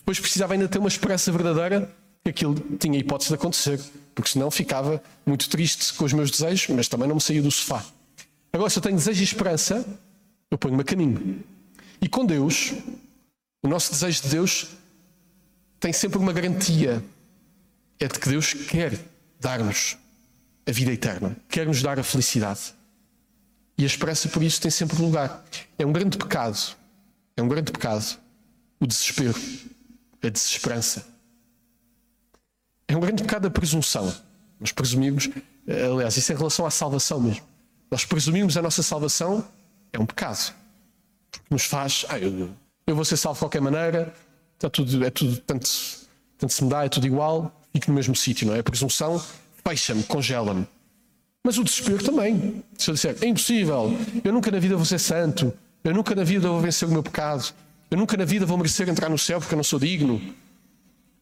depois 0.05 0.19
precisava 0.19 0.53
ainda 0.53 0.67
ter 0.67 0.77
uma 0.77 0.87
esperança 0.87 1.31
verdadeira 1.31 1.91
que 2.23 2.29
aquilo 2.29 2.53
tinha 2.77 2.99
hipótese 2.99 3.29
de 3.29 3.33
acontecer. 3.33 3.81
Porque 4.13 4.29
senão 4.29 4.51
ficava 4.51 5.01
muito 5.25 5.49
triste 5.49 5.91
com 5.95 6.05
os 6.05 6.13
meus 6.13 6.29
desejos, 6.29 6.67
mas 6.75 6.87
também 6.87 7.07
não 7.07 7.15
me 7.15 7.21
saía 7.21 7.41
do 7.41 7.49
sofá. 7.49 7.83
Agora, 8.53 8.69
se 8.69 8.77
eu 8.77 8.83
tenho 8.83 8.95
desejo 8.95 9.19
e 9.19 9.23
esperança, 9.23 9.83
eu 10.51 10.59
ponho-me 10.59 10.81
a 10.81 10.83
caminho. 10.85 11.43
E 11.99 12.07
com 12.07 12.23
Deus, 12.23 12.73
o 13.63 13.67
nosso 13.67 13.91
desejo 13.91 14.21
de 14.21 14.29
Deus 14.29 14.67
tem 15.79 15.91
sempre 15.91 16.19
uma 16.19 16.31
garantia 16.31 17.03
é 17.99 18.07
de 18.07 18.19
que 18.19 18.29
Deus 18.29 18.53
quer 18.53 18.99
dar-nos 19.39 19.97
a 20.67 20.71
vida 20.71 20.91
eterna, 20.91 21.35
quer 21.49 21.65
nos 21.65 21.81
dar 21.81 21.99
a 21.99 22.03
felicidade. 22.03 22.75
E 23.75 23.83
a 23.83 23.87
esperança 23.87 24.29
por 24.29 24.43
isso 24.43 24.61
tem 24.61 24.69
sempre 24.69 25.01
lugar. 25.01 25.43
É 25.79 25.85
um 25.85 25.91
grande 25.91 26.15
pecado, 26.15 26.57
é 27.35 27.41
um 27.41 27.47
grande 27.47 27.71
pecado 27.71 28.19
o 28.79 28.87
desespero, 28.87 29.35
a 30.25 30.29
desesperança. 30.29 31.05
É 32.87 32.95
um 32.95 32.99
grande 32.99 33.23
pecado 33.23 33.47
a 33.47 33.49
presunção. 33.49 34.13
Nós 34.59 34.71
presumimos, 34.71 35.29
aliás, 35.67 36.15
isso 36.17 36.31
é 36.31 36.35
em 36.35 36.37
relação 36.37 36.65
à 36.65 36.71
salvação 36.71 37.19
mesmo. 37.19 37.43
Nós 37.89 38.05
presumimos 38.05 38.57
a 38.57 38.61
nossa 38.61 38.83
salvação 38.83 39.45
é 39.91 39.99
um 39.99 40.05
pecado. 40.05 40.53
Porque 41.31 41.45
nos 41.49 41.65
faz, 41.65 42.05
ah, 42.09 42.19
eu, 42.19 42.49
eu 42.87 42.95
vou 42.95 43.05
ser 43.05 43.17
salvo 43.17 43.37
de 43.37 43.39
qualquer 43.41 43.61
maneira, 43.61 44.13
está 44.53 44.69
tudo, 44.69 45.05
é 45.05 45.09
tudo, 45.09 45.37
tanto, 45.37 45.69
tanto 46.37 46.53
se 46.53 46.63
me 46.63 46.69
dá, 46.69 46.85
é 46.85 46.89
tudo 46.89 47.05
igual 47.05 47.51
fique 47.75 47.89
no 47.89 47.93
mesmo 47.95 48.15
sítio, 48.15 48.47
não 48.47 48.55
é? 48.55 48.59
A 48.59 48.63
presunção 48.63 49.21
fecha-me, 49.67 50.01
congela-me. 50.03 50.65
Mas 51.43 51.57
o 51.57 51.63
desespero 51.63 52.03
também. 52.03 52.63
Se 52.77 52.89
eu 52.89 52.93
disser, 52.93 53.17
é 53.21 53.27
impossível, 53.27 53.93
eu 54.23 54.31
nunca 54.31 54.49
na 54.49 54.59
vida 54.59 54.77
vou 54.77 54.85
ser 54.85 54.97
santo, 54.97 55.53
eu 55.83 55.93
nunca 55.93 56.15
na 56.15 56.23
vida 56.23 56.47
vou 56.47 56.61
vencer 56.61 56.87
o 56.87 56.91
meu 56.91 57.03
pecado, 57.03 57.53
eu 57.89 57.97
nunca 57.97 58.17
na 58.17 58.25
vida 58.25 58.45
vou 58.45 58.57
merecer 58.57 58.89
entrar 58.89 59.09
no 59.09 59.17
céu 59.17 59.39
porque 59.39 59.53
eu 59.53 59.57
não 59.57 59.63
sou 59.63 59.79
digno, 59.79 60.21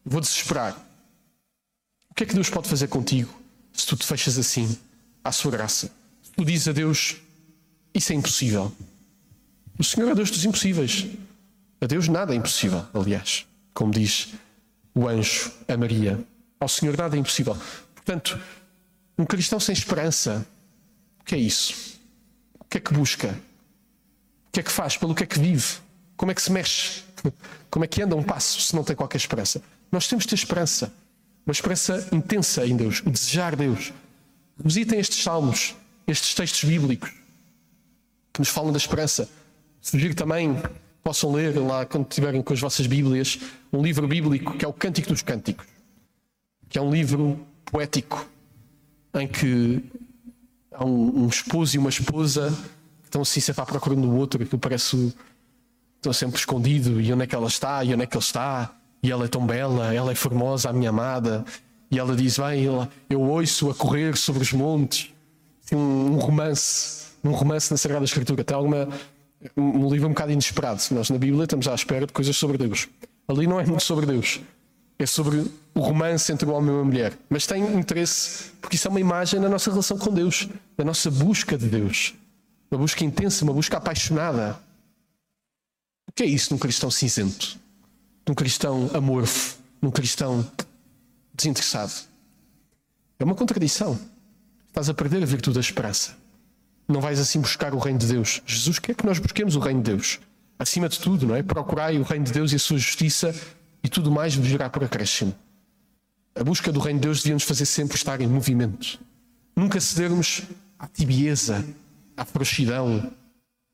vou 0.04 0.20
desesperar. 0.20 0.76
O 2.10 2.14
que 2.14 2.24
é 2.24 2.26
que 2.26 2.34
Deus 2.34 2.48
pode 2.48 2.68
fazer 2.68 2.88
contigo 2.88 3.32
se 3.72 3.86
tu 3.86 3.96
te 3.96 4.06
fechas 4.06 4.38
assim, 4.38 4.78
à 5.22 5.32
sua 5.32 5.50
graça? 5.50 5.90
Se 6.22 6.32
tu 6.32 6.44
dizes 6.44 6.68
a 6.68 6.72
Deus, 6.72 7.16
isso 7.92 8.12
é 8.12 8.16
impossível. 8.16 8.72
O 9.78 9.84
Senhor 9.84 10.10
é 10.10 10.14
Deus 10.14 10.30
dos 10.30 10.44
impossíveis. 10.44 11.06
A 11.80 11.86
Deus 11.86 12.08
nada 12.08 12.32
é 12.32 12.36
impossível, 12.36 12.86
aliás, 12.94 13.46
como 13.72 13.92
diz 13.92 14.28
o 14.94 15.08
anjo 15.08 15.52
a 15.66 15.76
Maria. 15.76 16.24
Ao 16.60 16.68
Senhor 16.68 16.96
nada 16.96 17.16
é 17.16 17.18
impossível. 17.18 17.56
Portanto, 17.94 18.40
um 19.18 19.24
cristão 19.24 19.58
sem 19.58 19.72
esperança, 19.72 20.46
o 21.20 21.24
que 21.24 21.34
é 21.34 21.38
isso? 21.38 21.98
O 22.60 22.64
que 22.64 22.78
é 22.78 22.80
que 22.80 22.92
busca? 22.92 23.28
O 24.48 24.52
que 24.52 24.60
é 24.60 24.62
que 24.62 24.70
faz? 24.70 24.96
Pelo 24.96 25.14
que 25.14 25.24
é 25.24 25.26
que 25.26 25.38
vive? 25.38 25.83
Como 26.24 26.32
é 26.32 26.34
que 26.34 26.40
se 26.40 26.50
mexe? 26.50 27.02
Como 27.68 27.84
é 27.84 27.86
que 27.86 28.00
anda 28.00 28.16
um 28.16 28.22
passo 28.22 28.58
se 28.58 28.74
não 28.74 28.82
tem 28.82 28.96
qualquer 28.96 29.18
esperança? 29.18 29.60
Nós 29.92 30.08
temos 30.08 30.24
de 30.24 30.30
ter 30.30 30.36
esperança. 30.36 30.90
Uma 31.44 31.52
esperança 31.52 32.08
intensa 32.12 32.66
em 32.66 32.74
Deus, 32.74 33.02
o 33.04 33.10
desejar 33.10 33.54
Deus. 33.54 33.92
Visitem 34.56 34.98
estes 34.98 35.22
salmos, 35.22 35.76
estes 36.06 36.32
textos 36.32 36.64
bíblicos 36.64 37.10
que 38.32 38.40
nos 38.40 38.48
falam 38.48 38.72
da 38.72 38.78
esperança. 38.78 39.28
Sugiro 39.82 40.14
também 40.14 40.56
possam 41.02 41.30
ler 41.30 41.58
lá 41.58 41.84
quando 41.84 42.08
estiverem 42.08 42.40
com 42.40 42.54
as 42.54 42.60
vossas 42.60 42.86
Bíblias 42.86 43.38
um 43.70 43.82
livro 43.82 44.08
bíblico 44.08 44.56
que 44.56 44.64
é 44.64 44.68
o 44.68 44.72
Cântico 44.72 45.10
dos 45.10 45.20
Cânticos 45.20 45.66
que 46.70 46.78
é 46.78 46.80
um 46.80 46.90
livro 46.90 47.38
poético 47.66 48.26
em 49.12 49.28
que 49.28 49.84
há 50.72 50.86
um, 50.86 51.24
um 51.24 51.28
esposo 51.28 51.76
e 51.76 51.78
uma 51.78 51.90
esposa 51.90 52.50
que 53.02 53.08
estão 53.08 53.20
assim 53.20 53.40
sempre 53.40 53.60
à 53.60 53.66
procura 53.66 53.94
do 53.94 54.16
outro, 54.16 54.42
aquilo 54.42 54.58
parece 54.58 55.14
estão 56.04 56.12
sempre 56.12 56.38
escondido. 56.38 57.00
E 57.00 57.12
onde 57.12 57.24
é 57.24 57.26
que 57.26 57.34
ela 57.34 57.48
está? 57.48 57.82
E 57.84 57.92
onde 57.92 58.02
é 58.02 58.06
que 58.06 58.16
ele 58.16 58.24
está? 58.24 58.70
E 59.02 59.10
ela 59.10 59.24
é 59.24 59.28
tão 59.28 59.46
bela, 59.46 59.92
ela 59.92 60.12
é 60.12 60.14
formosa, 60.14 60.70
a 60.70 60.72
minha 60.72 60.90
amada. 60.90 61.44
E 61.90 61.98
ela 61.98 62.14
diz, 62.16 62.38
bem, 62.38 62.64
eu 63.10 63.20
ouço 63.20 63.70
a 63.70 63.74
correr 63.74 64.16
sobre 64.16 64.42
os 64.42 64.52
montes. 64.52 65.12
Um, 65.72 65.76
um 66.14 66.18
romance 66.18 67.04
um 67.24 67.32
romance 67.32 67.70
na 67.70 67.76
Sagrada 67.76 68.04
Escritura. 68.04 68.44
Tem 68.44 68.54
alguma 68.54 68.88
um 69.56 69.90
livro 69.90 70.06
um 70.06 70.10
bocado 70.10 70.32
inesperado. 70.32 70.80
Nós 70.92 71.10
na 71.10 71.18
Bíblia 71.18 71.44
estamos 71.44 71.66
à 71.66 71.74
espera 71.74 72.06
de 72.06 72.12
coisas 72.12 72.36
sobre 72.36 72.58
Deus. 72.58 72.88
Ali 73.26 73.46
não 73.46 73.58
é 73.58 73.66
muito 73.66 73.82
sobre 73.82 74.06
Deus. 74.06 74.40
É 74.98 75.06
sobre 75.06 75.44
o 75.74 75.80
romance 75.80 76.30
entre 76.32 76.48
o 76.48 76.52
homem 76.52 76.74
e 76.74 76.80
a 76.80 76.84
mulher, 76.84 77.12
mas 77.28 77.46
tem 77.46 77.62
interesse 77.76 78.52
porque 78.60 78.76
isso 78.76 78.86
é 78.86 78.90
uma 78.90 79.00
imagem 79.00 79.40
da 79.40 79.48
nossa 79.48 79.68
relação 79.68 79.98
com 79.98 80.12
Deus, 80.12 80.48
da 80.76 80.84
nossa 80.84 81.10
busca 81.10 81.58
de 81.58 81.66
Deus, 81.66 82.14
uma 82.70 82.78
busca 82.78 83.04
intensa, 83.04 83.44
uma 83.44 83.52
busca 83.52 83.76
apaixonada. 83.76 84.56
O 86.08 86.12
que 86.12 86.22
é 86.22 86.26
isso 86.26 86.52
num 86.52 86.58
cristão 86.58 86.90
cinzento? 86.90 87.58
Num 88.26 88.34
cristão 88.34 88.90
amorfo? 88.94 89.58
Num 89.80 89.90
cristão 89.90 90.48
desinteressado? 91.34 91.92
É 93.18 93.24
uma 93.24 93.34
contradição. 93.34 93.98
Estás 94.68 94.88
a 94.88 94.94
perder 94.94 95.22
a 95.22 95.26
virtude 95.26 95.54
da 95.54 95.60
esperança. 95.60 96.16
Não 96.88 97.00
vais 97.00 97.18
assim 97.18 97.40
buscar 97.40 97.74
o 97.74 97.78
reino 97.78 97.98
de 97.98 98.06
Deus. 98.06 98.42
Jesus 98.46 98.78
quer 98.78 98.94
que 98.94 99.06
nós 99.06 99.18
busquemos 99.18 99.56
o 99.56 99.60
reino 99.60 99.82
de 99.82 99.90
Deus. 99.90 100.20
Acima 100.58 100.88
de 100.88 100.98
tudo, 100.98 101.26
não 101.26 101.34
é? 101.34 101.42
Procurai 101.42 101.98
o 101.98 102.02
reino 102.02 102.24
de 102.24 102.32
Deus 102.32 102.52
e 102.52 102.56
a 102.56 102.58
sua 102.58 102.78
justiça 102.78 103.34
e 103.82 103.88
tudo 103.88 104.10
mais 104.10 104.34
virá 104.34 104.68
por 104.68 104.84
acréscimo. 104.84 105.34
A 106.34 106.42
busca 106.42 106.72
do 106.72 106.80
reino 106.80 106.98
de 106.98 107.06
Deus 107.06 107.18
devia 107.18 107.34
nos 107.34 107.44
fazer 107.44 107.66
sempre 107.66 107.96
estar 107.96 108.20
em 108.20 108.26
movimento. 108.26 108.98
Nunca 109.56 109.80
cedermos 109.80 110.42
à 110.78 110.86
tibieza, 110.88 111.64
à 112.16 112.24
frouxidão, 112.24 113.12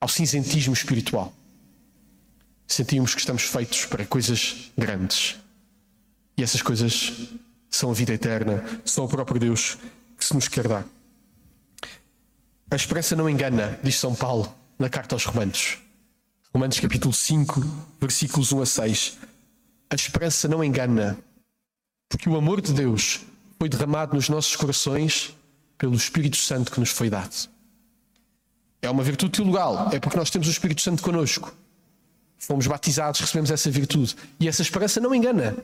ao 0.00 0.08
cinzentismo 0.08 0.74
espiritual. 0.74 1.32
Sentimos 2.70 3.14
que 3.14 3.20
estamos 3.20 3.42
feitos 3.42 3.84
para 3.84 4.06
coisas 4.06 4.70
grandes. 4.78 5.36
E 6.36 6.42
essas 6.44 6.62
coisas 6.62 7.12
são 7.68 7.90
a 7.90 7.92
vida 7.92 8.14
eterna, 8.14 8.64
são 8.84 9.06
o 9.06 9.08
próprio 9.08 9.40
Deus 9.40 9.76
que 10.16 10.24
se 10.24 10.32
nos 10.34 10.46
quer 10.46 10.68
dar. 10.68 10.86
A 12.70 12.76
esperança 12.76 13.16
não 13.16 13.28
engana, 13.28 13.76
diz 13.82 13.96
São 13.96 14.14
Paulo 14.14 14.54
na 14.78 14.88
carta 14.88 15.16
aos 15.16 15.24
Romanos. 15.24 15.78
Romanos 16.54 16.78
capítulo 16.78 17.12
5, 17.12 17.60
versículos 18.00 18.52
1 18.52 18.62
a 18.62 18.66
6. 18.66 19.18
A 19.90 19.96
esperança 19.96 20.46
não 20.46 20.62
engana, 20.62 21.18
porque 22.08 22.28
o 22.28 22.36
amor 22.36 22.60
de 22.60 22.72
Deus 22.72 23.18
foi 23.58 23.68
derramado 23.68 24.14
nos 24.14 24.28
nossos 24.28 24.54
corações 24.54 25.34
pelo 25.76 25.96
Espírito 25.96 26.36
Santo 26.36 26.70
que 26.70 26.78
nos 26.78 26.90
foi 26.90 27.10
dado. 27.10 27.50
É 28.80 28.88
uma 28.88 29.02
virtude 29.02 29.32
teologal, 29.32 29.90
é 29.92 29.98
porque 29.98 30.16
nós 30.16 30.30
temos 30.30 30.46
o 30.46 30.52
Espírito 30.52 30.82
Santo 30.82 31.02
conosco. 31.02 31.52
Fomos 32.40 32.66
batizados, 32.66 33.20
recebemos 33.20 33.50
essa 33.50 33.70
virtude. 33.70 34.16
E 34.40 34.48
essa 34.48 34.62
esperança 34.62 34.98
não 34.98 35.14
engana. 35.14 35.56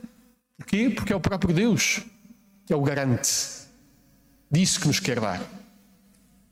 Porquê? 0.57 0.89
Porque 0.89 1.11
é 1.11 1.15
o 1.15 1.19
próprio 1.19 1.53
Deus 1.53 2.01
que 2.67 2.73
é 2.73 2.75
o 2.75 2.81
garante 2.81 3.29
disso 4.51 4.81
que 4.81 4.87
nos 4.87 4.99
quer 4.99 5.21
dar. 5.21 5.41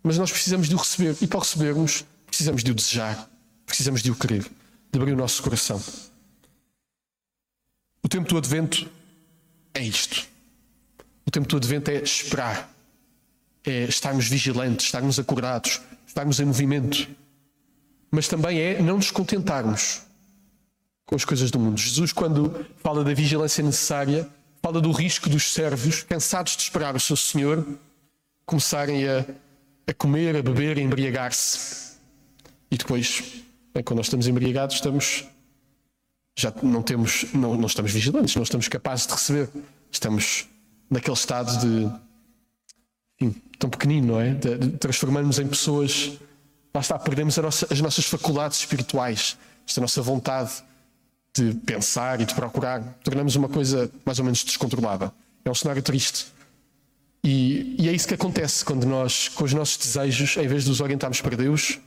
Mas 0.02 0.18
nós 0.18 0.32
precisamos 0.32 0.70
de 0.70 0.76
o 0.76 0.78
receber. 0.78 1.16
E 1.22 1.28
para 1.28 1.38
o 1.38 1.42
recebermos, 1.42 2.06
precisamos 2.26 2.64
de 2.64 2.72
o 2.72 2.74
desejar, 2.74 3.30
precisamos 3.66 4.02
de 4.02 4.12
o 4.12 4.16
querer, 4.16 4.44
de 4.92 5.00
abrir 5.00 5.12
o 5.12 5.18
nosso 5.18 5.44
coração. 5.44 5.82
O 8.02 8.08
tempo 8.08 8.30
do 8.30 8.38
advento 8.38 8.90
é 9.74 9.84
isto. 9.84 10.26
O 11.26 11.32
tempo 11.32 11.50
do 11.50 11.58
advento 11.58 11.92
é 11.92 11.96
esperar, 11.96 12.72
é 13.66 13.84
estarmos 13.86 14.28
vigilantes, 14.28 14.86
estarmos 14.86 15.20
acordados, 15.20 15.82
estarmos 16.08 16.40
em 16.40 16.46
movimento. 16.46 17.10
Mas 18.10 18.28
também 18.30 18.60
é 18.60 18.82
não 18.82 18.98
nos 18.98 19.12
contentarmos 19.12 20.05
com 21.06 21.15
as 21.15 21.24
coisas 21.24 21.52
do 21.52 21.60
mundo. 21.60 21.80
Jesus, 21.80 22.12
quando 22.12 22.65
fala 22.78 23.04
da 23.04 23.13
vigilância 23.13 23.63
necessária, 23.63 24.28
fala 24.62 24.82
do 24.82 24.91
risco 24.91 25.30
dos 25.30 25.54
servos, 25.54 26.04
cansados 26.04 26.56
de 26.56 26.63
esperar 26.63 26.96
o 26.96 27.00
seu 27.00 27.15
Senhor, 27.15 27.65
começarem 28.46 29.08
a, 29.08 29.26
a 29.88 29.94
comer, 29.94 30.36
a 30.36 30.41
beber, 30.41 30.78
a 30.78 30.82
embriagar-se. 30.82 31.96
E 32.72 32.78
depois, 32.78 33.44
bem, 33.74 33.84
quando 33.84 33.98
nós 33.98 34.08
estamos 34.08 34.28
embriagados, 34.28 34.76
estamos 34.76 35.26
já 36.38 36.54
não 36.62 36.82
temos, 36.82 37.34
não, 37.34 37.56
não 37.56 37.68
estamos 37.68 37.94
vigilantes, 37.94 38.36
não 38.36 38.44
estamos 38.44 38.68
capazes 38.68 39.08
de 39.08 39.13
receber. 39.13 39.50
Estamos 39.89 40.48
naquele 40.89 41.15
estado 41.15 41.58
de 41.60 41.89
enfim, 43.22 43.41
tão 43.58 43.70
pequenino, 43.70 44.13
não 44.13 44.22
é? 44.22 44.34
De, 44.34 44.58
de 44.58 44.78
transformarmos 44.78 45.39
em 45.39 45.48
pessoas. 45.48 46.20
Lá 46.74 46.82
está, 46.82 47.00
perdemos 47.00 47.38
nossa, 47.38 47.68
as 47.72 47.80
nossas 47.80 48.06
faculdades 48.06 48.60
espirituais, 48.60 49.38
esta 49.65 49.80
nossa 49.80 50.02
vontade 50.02 50.62
de 51.36 51.54
pensar 51.54 52.21
e 52.21 52.26
de 52.26 52.34
procurar, 52.34 52.82
tornamos 53.04 53.36
uma 53.36 53.50
coisa 53.50 53.91
mais 54.06 54.19
ou 54.19 54.26
menos 54.26 54.43
descontrolada. 54.43 55.13
É 55.43 55.52
um 55.52 55.54
cenário 55.54 55.82
triste. 55.82 56.28
E, 57.21 57.76
e, 57.78 57.89
é 57.89 57.91
isso 57.91 58.08
que 58.08 58.13
acontece 58.13 58.63
quando 58.63 58.86
nós, 58.86 59.28
com 59.28 59.43
os 59.43 59.54
nossos 59.54 59.78
desejos, 59.78 60.38
em 60.38 60.48
vez 60.48 60.63
de 60.63 60.71
os 60.71 60.80
orientarmos 60.80 61.19
para 61.21 61.36
Deus, 61.36 61.80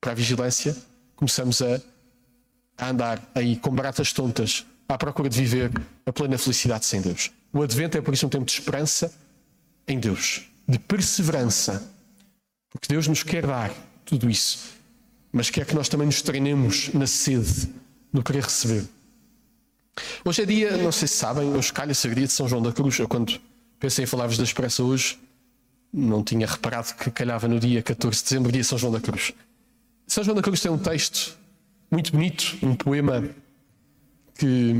para 0.00 0.12
a 0.12 0.14
vigilância, 0.14 0.76
começamos 1.16 1.60
a, 1.60 1.80
a 2.78 2.90
andar 2.90 3.30
aí 3.34 3.56
com 3.56 3.74
baratas 3.74 4.12
tontas 4.12 4.64
à 4.88 4.96
procura 4.96 5.28
de 5.28 5.38
viver 5.38 5.70
a 6.06 6.12
plena 6.12 6.38
felicidade 6.38 6.84
sem 6.84 7.00
Deus. 7.00 7.30
O 7.52 7.62
advento 7.62 7.98
é 7.98 8.00
por 8.00 8.14
isso 8.14 8.26
um 8.26 8.28
tempo 8.28 8.44
de 8.44 8.52
esperança 8.52 9.12
em 9.88 9.98
Deus, 9.98 10.42
de 10.68 10.78
perseverança, 10.78 11.90
porque 12.70 12.88
Deus 12.88 13.08
nos 13.08 13.22
quer 13.22 13.46
dar 13.46 13.72
tudo 14.04 14.30
isso, 14.30 14.70
mas 15.32 15.50
quer 15.50 15.66
que 15.66 15.74
nós 15.74 15.88
também 15.88 16.06
nos 16.06 16.22
treinemos 16.22 16.92
na 16.92 17.06
sede, 17.06 17.72
no 18.12 18.22
querer 18.22 18.44
receber. 18.44 18.84
Hoje 20.24 20.42
é 20.42 20.46
dia, 20.46 20.76
não 20.76 20.92
sei 20.92 21.08
se 21.08 21.14
sabem, 21.14 21.48
hoje 21.48 21.72
calha-se 21.72 22.08
dia 22.14 22.26
de 22.26 22.32
São 22.32 22.48
João 22.48 22.62
da 22.62 22.72
Cruz. 22.72 22.98
Eu, 22.98 23.08
quando 23.08 23.40
pensei 23.78 24.04
em 24.04 24.06
falar-vos 24.06 24.38
da 24.38 24.44
expressa 24.44 24.82
hoje, 24.82 25.18
não 25.92 26.22
tinha 26.22 26.46
reparado 26.46 26.94
que 26.94 27.10
calhava 27.10 27.48
no 27.48 27.60
dia 27.60 27.82
14 27.82 28.18
de 28.18 28.24
dezembro, 28.24 28.52
dia 28.52 28.64
São 28.64 28.78
João 28.78 28.92
da 28.92 29.00
Cruz. 29.00 29.32
São 30.06 30.24
João 30.24 30.34
da 30.34 30.42
Cruz 30.42 30.60
tem 30.60 30.70
um 30.70 30.78
texto 30.78 31.36
muito 31.90 32.12
bonito, 32.12 32.58
um 32.62 32.74
poema 32.74 33.28
que, 34.38 34.74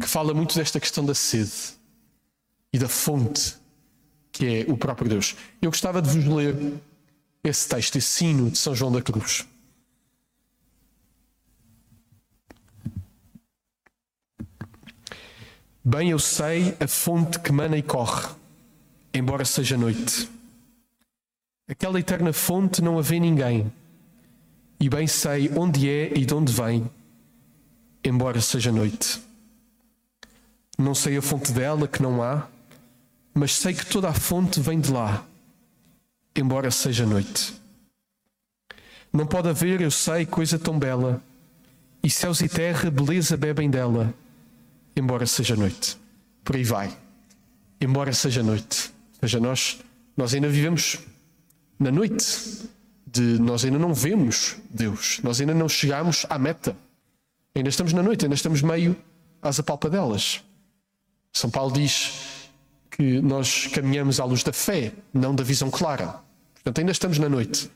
que 0.00 0.08
fala 0.08 0.32
muito 0.32 0.54
desta 0.54 0.80
questão 0.80 1.04
da 1.04 1.14
sede 1.14 1.52
e 2.72 2.78
da 2.78 2.88
fonte 2.88 3.64
que 4.34 4.46
é 4.46 4.70
o 4.70 4.76
próprio 4.76 5.08
Deus. 5.08 5.36
Eu 5.62 5.70
gostava 5.70 6.02
de 6.02 6.10
vos 6.10 6.24
ler 6.24 6.56
esse 7.44 7.68
texto, 7.68 7.96
esse 7.96 8.08
sino 8.08 8.50
de 8.50 8.58
São 8.58 8.74
João 8.74 8.90
da 8.90 9.00
Cruz. 9.00 9.46
Bem 15.84 16.10
eu 16.10 16.18
sei 16.18 16.76
a 16.80 16.88
fonte 16.88 17.38
que 17.38 17.52
mana 17.52 17.76
e 17.76 17.82
corre 17.82 18.28
embora 19.14 19.44
seja 19.44 19.76
noite. 19.76 20.28
Aquela 21.68 22.00
eterna 22.00 22.32
fonte 22.32 22.82
não 22.82 22.98
a 22.98 23.02
vê 23.02 23.20
ninguém, 23.20 23.72
e 24.80 24.90
bem 24.90 25.06
sei 25.06 25.48
onde 25.56 25.88
é 25.88 26.12
e 26.18 26.26
de 26.26 26.34
onde 26.34 26.52
vem, 26.52 26.90
embora 28.04 28.40
seja 28.40 28.72
noite. 28.72 29.22
Não 30.76 30.94
sei 30.96 31.16
a 31.16 31.22
fonte 31.22 31.52
dela, 31.52 31.86
que 31.86 32.02
não 32.02 32.20
há, 32.20 32.48
mas 33.32 33.54
sei 33.54 33.72
que 33.72 33.86
toda 33.86 34.08
a 34.08 34.12
fonte 34.12 34.58
vem 34.58 34.80
de 34.80 34.90
lá, 34.90 35.24
embora 36.34 36.72
seja 36.72 37.06
noite. 37.06 37.54
Não 39.12 39.26
pode 39.26 39.48
haver, 39.48 39.80
eu 39.80 39.92
sei, 39.92 40.26
coisa 40.26 40.58
tão 40.58 40.76
bela, 40.76 41.22
e 42.02 42.10
céus 42.10 42.40
e 42.40 42.48
terra, 42.48 42.90
beleza 42.90 43.36
bebem 43.36 43.70
dela, 43.70 44.12
embora 44.96 45.26
seja 45.26 45.56
noite. 45.56 45.98
Por 46.42 46.56
aí 46.56 46.64
vai, 46.64 46.96
embora 47.80 48.12
seja 48.12 48.42
noite 48.42 48.94
seja, 49.26 49.40
nós, 49.40 49.78
nós 50.16 50.34
ainda 50.34 50.48
vivemos 50.48 50.98
na 51.78 51.90
noite, 51.90 52.68
de, 53.06 53.38
nós 53.38 53.64
ainda 53.64 53.78
não 53.78 53.92
vemos 53.94 54.56
Deus, 54.70 55.20
nós 55.22 55.40
ainda 55.40 55.54
não 55.54 55.68
chegamos 55.68 56.26
à 56.28 56.38
meta, 56.38 56.76
ainda 57.54 57.68
estamos 57.68 57.92
na 57.92 58.02
noite, 58.02 58.24
ainda 58.24 58.34
estamos 58.34 58.62
meio 58.62 58.96
às 59.42 59.58
apalpadelas. 59.58 60.42
São 61.32 61.50
Paulo 61.50 61.72
diz 61.72 62.12
que 62.90 63.20
nós 63.20 63.66
caminhamos 63.68 64.20
à 64.20 64.24
luz 64.24 64.42
da 64.42 64.52
fé, 64.52 64.92
não 65.12 65.34
da 65.34 65.42
visão 65.42 65.70
clara. 65.70 66.20
Portanto, 66.54 66.78
ainda 66.78 66.92
estamos 66.92 67.18
na 67.18 67.28
noite, 67.28 67.70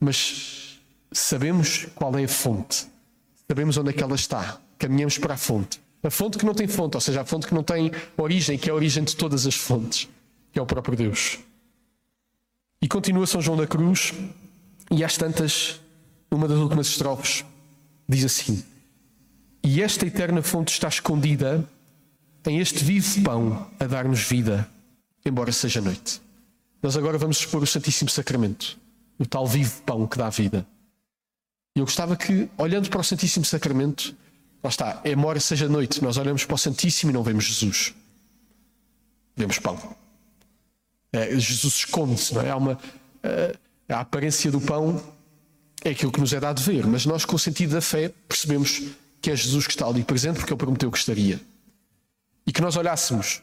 mas 0.00 0.80
sabemos 1.12 1.86
qual 1.94 2.16
é 2.18 2.24
a 2.24 2.28
fonte, 2.28 2.86
sabemos 3.46 3.76
onde 3.76 3.90
é 3.90 3.92
que 3.92 4.02
ela 4.02 4.14
está, 4.14 4.58
caminhamos 4.78 5.18
para 5.18 5.34
a 5.34 5.36
fonte. 5.36 5.80
A 6.06 6.10
fonte 6.10 6.38
que 6.38 6.46
não 6.46 6.54
tem 6.54 6.68
fonte, 6.68 6.96
ou 6.96 7.00
seja, 7.00 7.22
a 7.22 7.24
fonte 7.24 7.46
que 7.46 7.54
não 7.54 7.62
tem 7.62 7.90
origem, 8.16 8.56
que 8.56 8.70
é 8.70 8.72
a 8.72 8.76
origem 8.76 9.02
de 9.02 9.16
todas 9.16 9.46
as 9.46 9.54
fontes 9.54 10.08
que 10.56 10.58
é 10.58 10.62
o 10.62 10.64
próprio 10.64 10.96
Deus. 10.96 11.38
E 12.80 12.88
continua 12.88 13.26
São 13.26 13.42
João 13.42 13.58
da 13.58 13.66
Cruz, 13.66 14.14
e 14.90 15.04
às 15.04 15.14
tantas, 15.14 15.78
numa 16.30 16.48
das 16.48 16.56
últimas 16.56 16.86
estrofes, 16.86 17.44
diz 18.08 18.24
assim: 18.24 18.64
E 19.62 19.82
esta 19.82 20.06
eterna 20.06 20.40
fonte 20.40 20.72
está 20.72 20.88
escondida 20.88 21.62
em 22.46 22.58
este 22.58 22.82
vivo 22.82 23.22
pão 23.22 23.70
a 23.78 23.84
dar-nos 23.84 24.20
vida, 24.20 24.66
embora 25.26 25.52
seja 25.52 25.82
noite. 25.82 26.22
Nós 26.82 26.96
agora 26.96 27.18
vamos 27.18 27.38
expor 27.40 27.62
o 27.62 27.66
Santíssimo 27.66 28.08
Sacramento, 28.08 28.78
o 29.18 29.26
tal 29.26 29.46
vivo 29.46 29.82
pão 29.82 30.06
que 30.06 30.16
dá 30.16 30.30
vida. 30.30 30.66
E 31.76 31.80
eu 31.80 31.84
gostava 31.84 32.16
que, 32.16 32.48
olhando 32.56 32.88
para 32.88 33.00
o 33.00 33.04
Santíssimo 33.04 33.44
Sacramento, 33.44 34.16
lá 34.66 34.70
está, 34.70 35.00
embora 35.04 35.38
seja 35.38 35.68
noite, 35.68 36.02
nós 36.02 36.16
olhamos 36.16 36.44
para 36.44 36.54
o 36.54 36.58
Santíssimo 36.58 37.10
e 37.10 37.14
não 37.14 37.22
vemos 37.22 37.44
Jesus. 37.44 37.94
Vemos 39.36 39.58
pão. 39.58 39.78
É, 41.12 41.30
Jesus 41.38 41.74
esconde-se, 41.74 42.34
não 42.34 42.42
é? 42.42 42.50
Há 42.50 42.56
uma, 42.56 42.78
é, 43.22 43.56
a 43.88 44.00
aparência 44.00 44.50
do 44.50 44.60
pão 44.60 45.02
é 45.84 45.90
aquilo 45.90 46.10
que 46.10 46.20
nos 46.20 46.32
é 46.32 46.40
dado 46.40 46.60
ver, 46.60 46.84
mas 46.86 47.06
nós, 47.06 47.24
com 47.24 47.36
o 47.36 47.38
sentido 47.38 47.74
da 47.74 47.80
fé, 47.80 48.12
percebemos 48.28 48.82
que 49.22 49.30
é 49.30 49.36
Jesus 49.36 49.66
que 49.66 49.72
está 49.72 49.86
ali 49.86 50.02
presente 50.02 50.38
porque 50.38 50.52
Ele 50.52 50.58
prometeu 50.58 50.90
que 50.90 50.98
estaria. 50.98 51.40
E 52.44 52.52
que 52.52 52.60
nós 52.60 52.76
olhássemos 52.76 53.42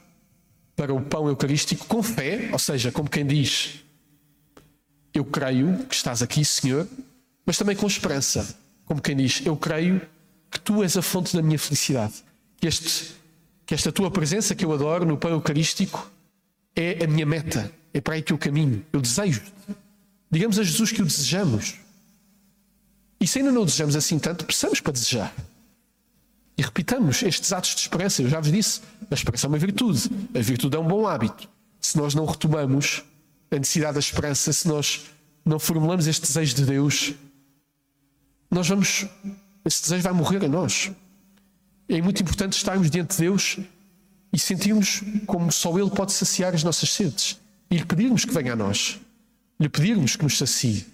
para 0.76 0.94
o 0.94 1.02
pão 1.02 1.28
eucarístico 1.28 1.86
com 1.86 2.04
fé, 2.04 2.50
ou 2.52 2.60
seja, 2.60 2.92
como 2.92 3.10
quem 3.10 3.26
diz: 3.26 3.80
Eu 5.14 5.24
creio 5.24 5.86
que 5.86 5.96
estás 5.96 6.22
aqui, 6.22 6.44
Senhor, 6.44 6.88
mas 7.46 7.58
também 7.58 7.76
com 7.76 7.88
esperança, 7.88 8.58
como 8.86 9.02
quem 9.02 9.16
diz: 9.16 9.42
Eu 9.46 9.56
creio 9.56 10.02
que 10.54 10.60
tu 10.60 10.84
és 10.84 10.96
a 10.96 11.02
fonte 11.02 11.36
da 11.36 11.42
minha 11.42 11.58
felicidade, 11.58 12.14
que, 12.58 12.68
este, 12.68 13.16
que 13.66 13.74
esta 13.74 13.92
tua 13.92 14.12
presença 14.12 14.54
que 14.54 14.64
eu 14.64 14.72
adoro 14.72 15.06
no 15.06 15.18
pão 15.18 15.32
eucarístico 15.32 16.12
é 16.76 17.04
a 17.04 17.08
minha 17.08 17.26
meta, 17.26 17.72
é 17.94 18.00
para 18.00 18.16
aí 18.16 18.22
que 18.22 18.32
eu 18.32 18.38
caminho, 18.38 18.86
eu 18.94 19.02
desejo. 19.02 19.42
Digamos 20.30 20.58
a 20.58 20.64
Jesus 20.64 20.92
que 20.92 21.02
o 21.02 21.06
desejamos. 21.06 21.76
E 23.20 23.28
se 23.28 23.40
ainda 23.40 23.52
não 23.52 23.62
o 23.62 23.66
desejamos 23.66 23.96
assim 23.96 24.20
tanto, 24.20 24.46
precisamos 24.46 24.80
para 24.80 24.94
desejar. 24.94 25.34
E 26.58 26.62
repitamos 26.62 27.24
estes 27.24 27.52
atos 27.52 27.74
de 27.76 27.82
esperança. 27.82 28.22
Eu 28.22 28.30
já 28.30 28.40
vos 28.40 28.52
disse, 28.52 28.82
a 29.10 29.14
esperança 29.14 29.48
é 29.48 29.50
uma 29.50 29.58
virtude. 29.58 30.10
A 30.36 30.40
virtude 30.40 30.76
é 30.76 30.80
um 30.80 30.88
bom 30.88 31.08
hábito. 31.08 31.50
Se 31.80 31.98
nós 31.98 32.14
não 32.14 32.26
retomamos 32.26 33.04
a 33.52 33.58
necessidade 33.58 33.94
da 33.94 34.00
esperança, 34.00 34.54
se 34.54 34.68
nós 34.68 35.06
não 35.46 35.60
formulamos 35.60 36.08
este 36.08 36.28
desejo 36.28 36.56
de 36.56 36.66
Deus, 36.66 37.14
nós 38.50 38.68
vamos. 38.68 39.06
Esse 39.66 39.84
desejo 39.84 40.04
vai 40.04 40.14
morrer 40.14 40.44
a 40.44 40.48
nós. 40.48 40.92
É 41.88 42.02
muito 42.02 42.22
importante 42.22 42.54
estarmos 42.54 42.90
diante 42.90 43.16
de 43.16 43.24
Deus 43.24 43.60
e 44.32 44.40
sentirmos 44.40 45.02
como 45.26 45.52
só 45.52 45.78
Ele 45.78 45.90
pode 45.90 46.12
saciar 46.14 46.54
as 46.54 46.64
nossas 46.64 46.90
sedes 46.90 47.40
e 47.70 47.78
lhe 47.78 47.86
pedirmos 47.86 48.26
que 48.26 48.34
venha 48.34 48.54
a 48.54 48.56
nós, 48.56 49.00
lhe 49.60 49.70
pedirmos 49.70 50.16
que 50.16 50.24
nos 50.24 50.38
sacie. 50.38 50.86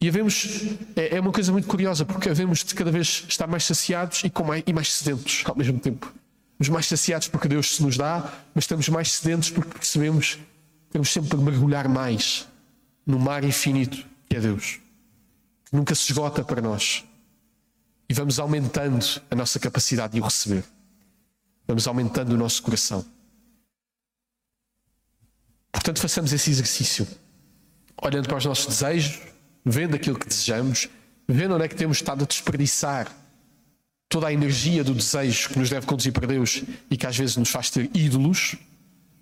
E 0.00 0.08
havemos, 0.08 0.48
é, 0.96 1.16
é 1.16 1.20
uma 1.20 1.30
coisa 1.30 1.52
muito 1.52 1.68
curiosa, 1.68 2.04
porque 2.04 2.28
havemos 2.28 2.64
de 2.64 2.74
cada 2.74 2.90
vez 2.90 3.24
estar 3.28 3.46
mais 3.46 3.64
saciados 3.64 4.24
e, 4.24 4.30
com 4.30 4.42
mais, 4.42 4.64
e 4.66 4.72
mais 4.72 4.92
sedentos 4.92 5.42
ao 5.46 5.56
mesmo 5.56 5.78
tempo. 5.78 6.12
Estamos 6.52 6.68
mais 6.68 6.86
saciados 6.86 7.28
porque 7.28 7.48
Deus 7.48 7.76
se 7.76 7.82
nos 7.82 7.96
dá, 7.96 8.32
mas 8.54 8.64
estamos 8.64 8.88
mais 8.88 9.12
sedentos 9.12 9.50
porque 9.50 9.78
percebemos 9.78 10.34
que 10.34 10.92
temos 10.92 11.12
sempre 11.12 11.36
de 11.36 11.42
mergulhar 11.42 11.88
mais 11.88 12.48
no 13.06 13.18
mar 13.18 13.44
infinito 13.44 14.04
que 14.28 14.36
é 14.36 14.40
Deus, 14.40 14.80
que 15.66 15.76
nunca 15.76 15.94
se 15.94 16.10
esgota 16.10 16.42
para 16.42 16.60
nós. 16.60 17.04
E 18.12 18.14
vamos 18.14 18.38
aumentando 18.38 19.02
a 19.30 19.34
nossa 19.34 19.58
capacidade 19.58 20.12
de 20.12 20.20
o 20.20 20.24
receber. 20.24 20.62
Vamos 21.66 21.86
aumentando 21.86 22.34
o 22.34 22.36
nosso 22.36 22.62
coração. 22.62 23.02
Portanto, 25.72 25.98
façamos 25.98 26.30
esse 26.30 26.50
exercício, 26.50 27.08
olhando 28.02 28.28
para 28.28 28.36
os 28.36 28.44
nossos 28.44 28.66
desejos, 28.66 29.18
vendo 29.64 29.96
aquilo 29.96 30.18
que 30.18 30.28
desejamos, 30.28 30.90
vendo 31.26 31.54
onde 31.54 31.64
é 31.64 31.68
que 31.68 31.74
temos 31.74 31.96
estado 31.96 32.24
a 32.24 32.26
desperdiçar 32.26 33.10
toda 34.10 34.26
a 34.26 34.32
energia 34.34 34.84
do 34.84 34.92
desejo 34.92 35.48
que 35.48 35.58
nos 35.58 35.70
deve 35.70 35.86
conduzir 35.86 36.12
para 36.12 36.26
Deus 36.26 36.64
e 36.90 36.98
que 36.98 37.06
às 37.06 37.16
vezes 37.16 37.38
nos 37.38 37.48
faz 37.48 37.70
ter 37.70 37.90
ídolos, 37.94 38.56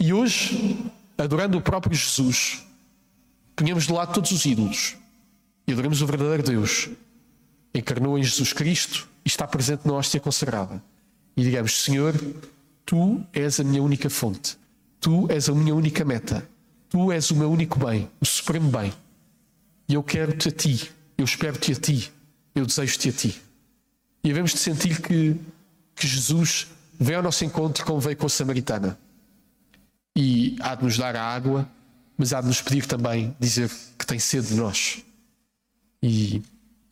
e 0.01 0.13
hoje, 0.13 0.85
adorando 1.17 1.57
o 1.57 1.63
próprio 1.63 1.95
Jesus, 1.95 2.67
ponhamos 3.55 3.87
de 3.87 3.93
lado 3.93 4.13
todos 4.13 4.33
os 4.33 4.45
ídolos 4.45 4.97
e 5.65 5.73
adoramos 5.73 6.03
o 6.03 6.07
verdadeiro 6.09 6.43
Deus, 6.43 6.91
encarnou 7.75 8.19
em 8.19 8.23
Jesus 8.23 8.53
Cristo 8.53 9.09
e 9.25 9.29
está 9.29 9.47
presente 9.47 9.87
na 9.87 9.95
hóstia 9.95 10.21
consagrada. 10.21 10.83
E 11.37 11.43
digamos: 11.43 11.83
Senhor, 11.85 12.15
tu 12.85 13.25
és 13.33 13.61
a 13.61 13.65
minha 13.65 13.83
única 13.83 14.11
fonte, 14.11 14.57
tu 15.01 15.31
és 15.31 15.49
a 15.49 15.55
minha 15.55 15.75
única 15.75 16.05
meta, 16.05 16.49
tu 16.89 17.13
és 17.13 17.31
o 17.31 17.37
meu 17.37 17.51
único 17.51 17.79
bem, 17.79 18.11
o 18.21 18.27
supremo 18.27 18.71
bem. 18.71 18.93
E 19.89 19.95
eu 19.95 20.03
quero-te 20.03 20.49
a 20.49 20.53
ti, 20.53 20.91
eu 21.17 21.25
espero-te 21.25 21.73
a 21.73 21.75
ti, 21.75 22.13
eu 22.55 22.67
desejo-te 22.67 23.09
a 23.09 23.13
ti. 23.13 23.43
E 24.23 24.29
devemos 24.29 24.53
de 24.53 24.59
sentir 24.59 25.01
que, 25.01 25.37
que 25.95 26.07
Jesus 26.07 26.69
vem 26.99 27.17
ao 27.17 27.23
nosso 27.23 27.45
encontro 27.45 27.85
como 27.85 28.01
veio 28.01 28.17
com 28.17 28.27
a 28.27 28.29
Samaritana. 28.29 28.99
E 30.17 30.57
há 30.61 30.75
de 30.75 30.85
nos 30.85 30.99
dar 30.99 31.17
a 31.17 31.23
água, 31.23 31.67
mas 32.19 32.33
há 32.33 32.41
de 32.41 32.49
nos 32.49 32.61
pedir 32.61 32.87
também, 32.87 33.35
dizer 33.41 33.71
que 33.99 34.05
tem 34.05 34.19
sede 34.19 34.49
de 34.49 34.55
nós. 34.55 35.03
E, 36.03 36.43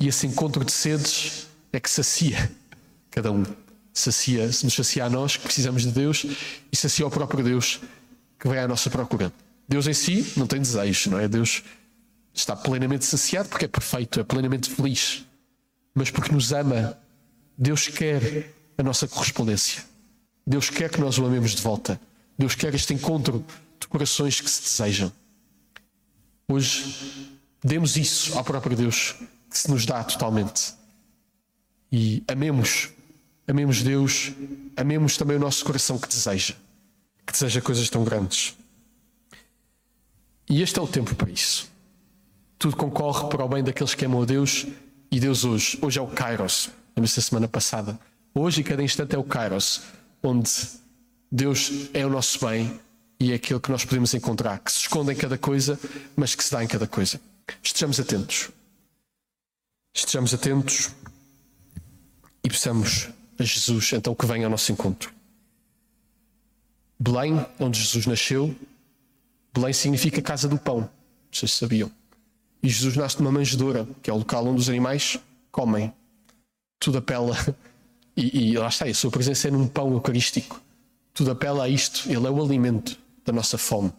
e 0.01 0.09
esse 0.09 0.27
encontro 0.27 0.65
de 0.65 0.73
sedes 0.73 1.47
é 1.73 1.81
que 1.81 1.91
sacia 1.91 2.51
cada 3.11 3.33
um. 3.33 3.45
Sacia, 3.93 4.53
se 4.53 4.65
nos 4.65 4.75
sacia 4.75 5.05
a 5.05 5.11
nós, 5.11 5.37
que 5.37 5.43
precisamos 5.43 5.83
de 5.83 5.91
Deus, 5.91 6.25
e 6.71 6.77
sacia 6.77 7.05
ao 7.05 7.11
próprio 7.11 7.43
Deus 7.43 7.81
que 8.39 8.49
vem 8.49 8.59
à 8.59 8.69
nossa 8.69 8.89
procura. 8.89 9.33
Deus 9.69 9.87
em 9.87 9.93
si 9.93 10.33
não 10.37 10.47
tem 10.47 10.61
desejos, 10.61 11.07
não 11.07 11.19
é? 11.19 11.27
Deus 11.27 11.63
está 12.33 12.55
plenamente 12.55 13.05
saciado 13.05 13.49
porque 13.49 13.65
é 13.65 13.69
perfeito, 13.69 14.21
é 14.21 14.25
plenamente 14.25 14.71
feliz. 14.71 15.25
Mas 15.95 16.11
porque 16.11 16.33
nos 16.33 16.53
ama 16.53 16.97
Deus 17.59 17.89
quer 17.89 18.55
a 18.79 18.83
nossa 18.85 19.09
correspondência. 19.09 19.83
Deus 20.47 20.71
quer 20.71 20.89
que 20.89 21.01
nós 21.01 21.19
o 21.19 21.27
amemos 21.27 21.51
de 21.51 21.61
volta. 21.61 22.01
Deus 22.39 22.55
quer 22.55 22.73
este 22.73 22.95
encontro 22.95 23.45
de 23.81 23.89
corações 23.89 24.41
que 24.41 24.49
se 24.49 24.63
desejam. 24.63 25.13
Hoje, 26.47 27.37
demos 27.63 27.97
isso 27.97 28.39
ao 28.39 28.45
próprio 28.45 28.77
Deus, 28.77 29.17
que 29.51 29.59
se 29.59 29.71
nos 29.71 29.87
dá 29.87 30.03
totalmente. 30.05 30.75
E 31.91 32.23
amemos, 32.29 32.91
amemos 33.47 33.83
Deus, 33.83 34.33
amemos 34.77 35.17
também 35.17 35.37
o 35.37 35.41
nosso 35.41 35.65
coração 35.65 35.99
que 35.99 36.09
deseja, 36.09 36.55
que 37.27 37.33
deseja 37.33 37.61
coisas 37.61 37.89
tão 37.89 38.05
grandes. 38.05 38.57
E 40.49 40.63
este 40.63 40.79
é 40.79 40.83
o 40.83 40.87
tempo 40.87 41.15
para 41.15 41.31
isso. 41.31 41.71
Tudo 42.59 42.77
concorre 42.77 43.29
para 43.29 43.45
o 43.45 43.49
bem 43.49 43.63
daqueles 43.63 43.95
que 43.95 44.05
amam 44.05 44.23
a 44.23 44.25
Deus 44.25 44.67
e 45.11 45.21
Deus 45.21 45.45
hoje. 45.45 45.79
Hoje 45.81 45.99
é 45.99 46.03
o 46.03 46.07
Kairos 46.07 46.71
lembra-se 46.99 47.17
da 47.17 47.23
semana 47.23 47.49
passada. 47.49 47.99
Hoje 48.35 48.61
e 48.61 48.65
cada 48.65 48.83
instante 48.83 49.15
é 49.15 49.19
o 49.19 49.23
Kairos, 49.23 49.83
onde 50.23 50.51
Deus 51.31 51.89
é 51.95 52.05
o 52.05 52.11
nosso 52.11 52.45
bem 52.45 52.79
e 53.21 53.33
é 53.33 53.37
aquilo 53.37 53.61
que 53.61 53.71
nós 53.71 53.85
podemos 53.85 54.13
encontrar, 54.15 54.59
que 54.59 54.73
se 54.73 54.81
esconde 54.81 55.13
em 55.13 55.17
cada 55.17 55.39
coisa, 55.39 55.79
mas 56.17 56.35
que 56.35 56.43
se 56.43 56.51
dá 56.51 56.63
em 56.63 56.67
cada 56.67 56.87
coisa. 56.87 57.21
Estejamos 57.63 58.01
atentos. 58.01 58.51
Estejamos 59.95 60.33
atentos 60.33 60.91
e 62.45 62.49
peçamos 62.49 63.09
a 63.39 63.43
Jesus 63.43 63.93
então 63.93 64.15
que 64.15 64.27
venha 64.27 64.47
ao 64.47 64.51
nosso 64.51 64.71
encontro. 64.73 65.13
Belém, 66.99 67.45
onde 67.61 67.79
Jesus 67.81 68.07
nasceu, 68.07 68.55
Belém 69.55 69.73
significa 69.73 70.21
casa 70.21 70.49
do 70.49 70.59
pão. 70.59 70.89
Vocês 71.31 71.53
sabiam. 71.53 71.91
E 72.63 72.69
Jesus 72.69 72.97
nasce 72.97 73.19
numa 73.19 73.31
manjedoura, 73.31 73.87
que 74.03 74.11
é 74.11 74.13
o 74.13 74.19
local 74.19 74.47
onde 74.47 74.61
os 74.61 74.69
animais 74.69 75.19
comem 75.51 75.93
tudo 76.79 76.99
apela, 76.99 77.37
e, 78.17 78.51
e 78.51 78.59
lá 78.59 78.69
está, 78.69 78.87
a 78.87 78.95
sua 78.95 79.11
presença 79.11 79.49
é 79.49 79.51
num 79.51 79.67
pão 79.67 79.93
eucarístico. 79.93 80.61
Tudo 81.13 81.33
apela 81.33 81.65
a 81.65 81.69
isto, 81.69 82.09
ele 82.11 82.27
é 82.27 82.31
o 82.31 82.43
alimento 82.43 82.99
da 83.25 83.33
nossa 83.33 83.59
fome. 83.59 83.93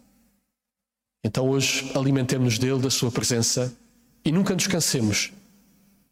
Então 1.22 1.48
hoje 1.48 1.90
alimentemos-nos 1.94 2.58
dele, 2.58 2.80
da 2.80 2.90
sua 2.90 3.10
presença, 3.10 3.72
e 4.24 4.32
nunca 4.32 4.54
nos 4.54 4.66
cansemos 4.66 5.32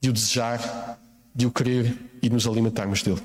de 0.00 0.10
o 0.10 0.12
desejar, 0.12 0.98
de 1.34 1.46
o 1.46 1.50
querer 1.50 1.96
e 2.22 2.28
de 2.28 2.34
nos 2.34 2.46
alimentarmos 2.46 3.02
dele. 3.02 3.22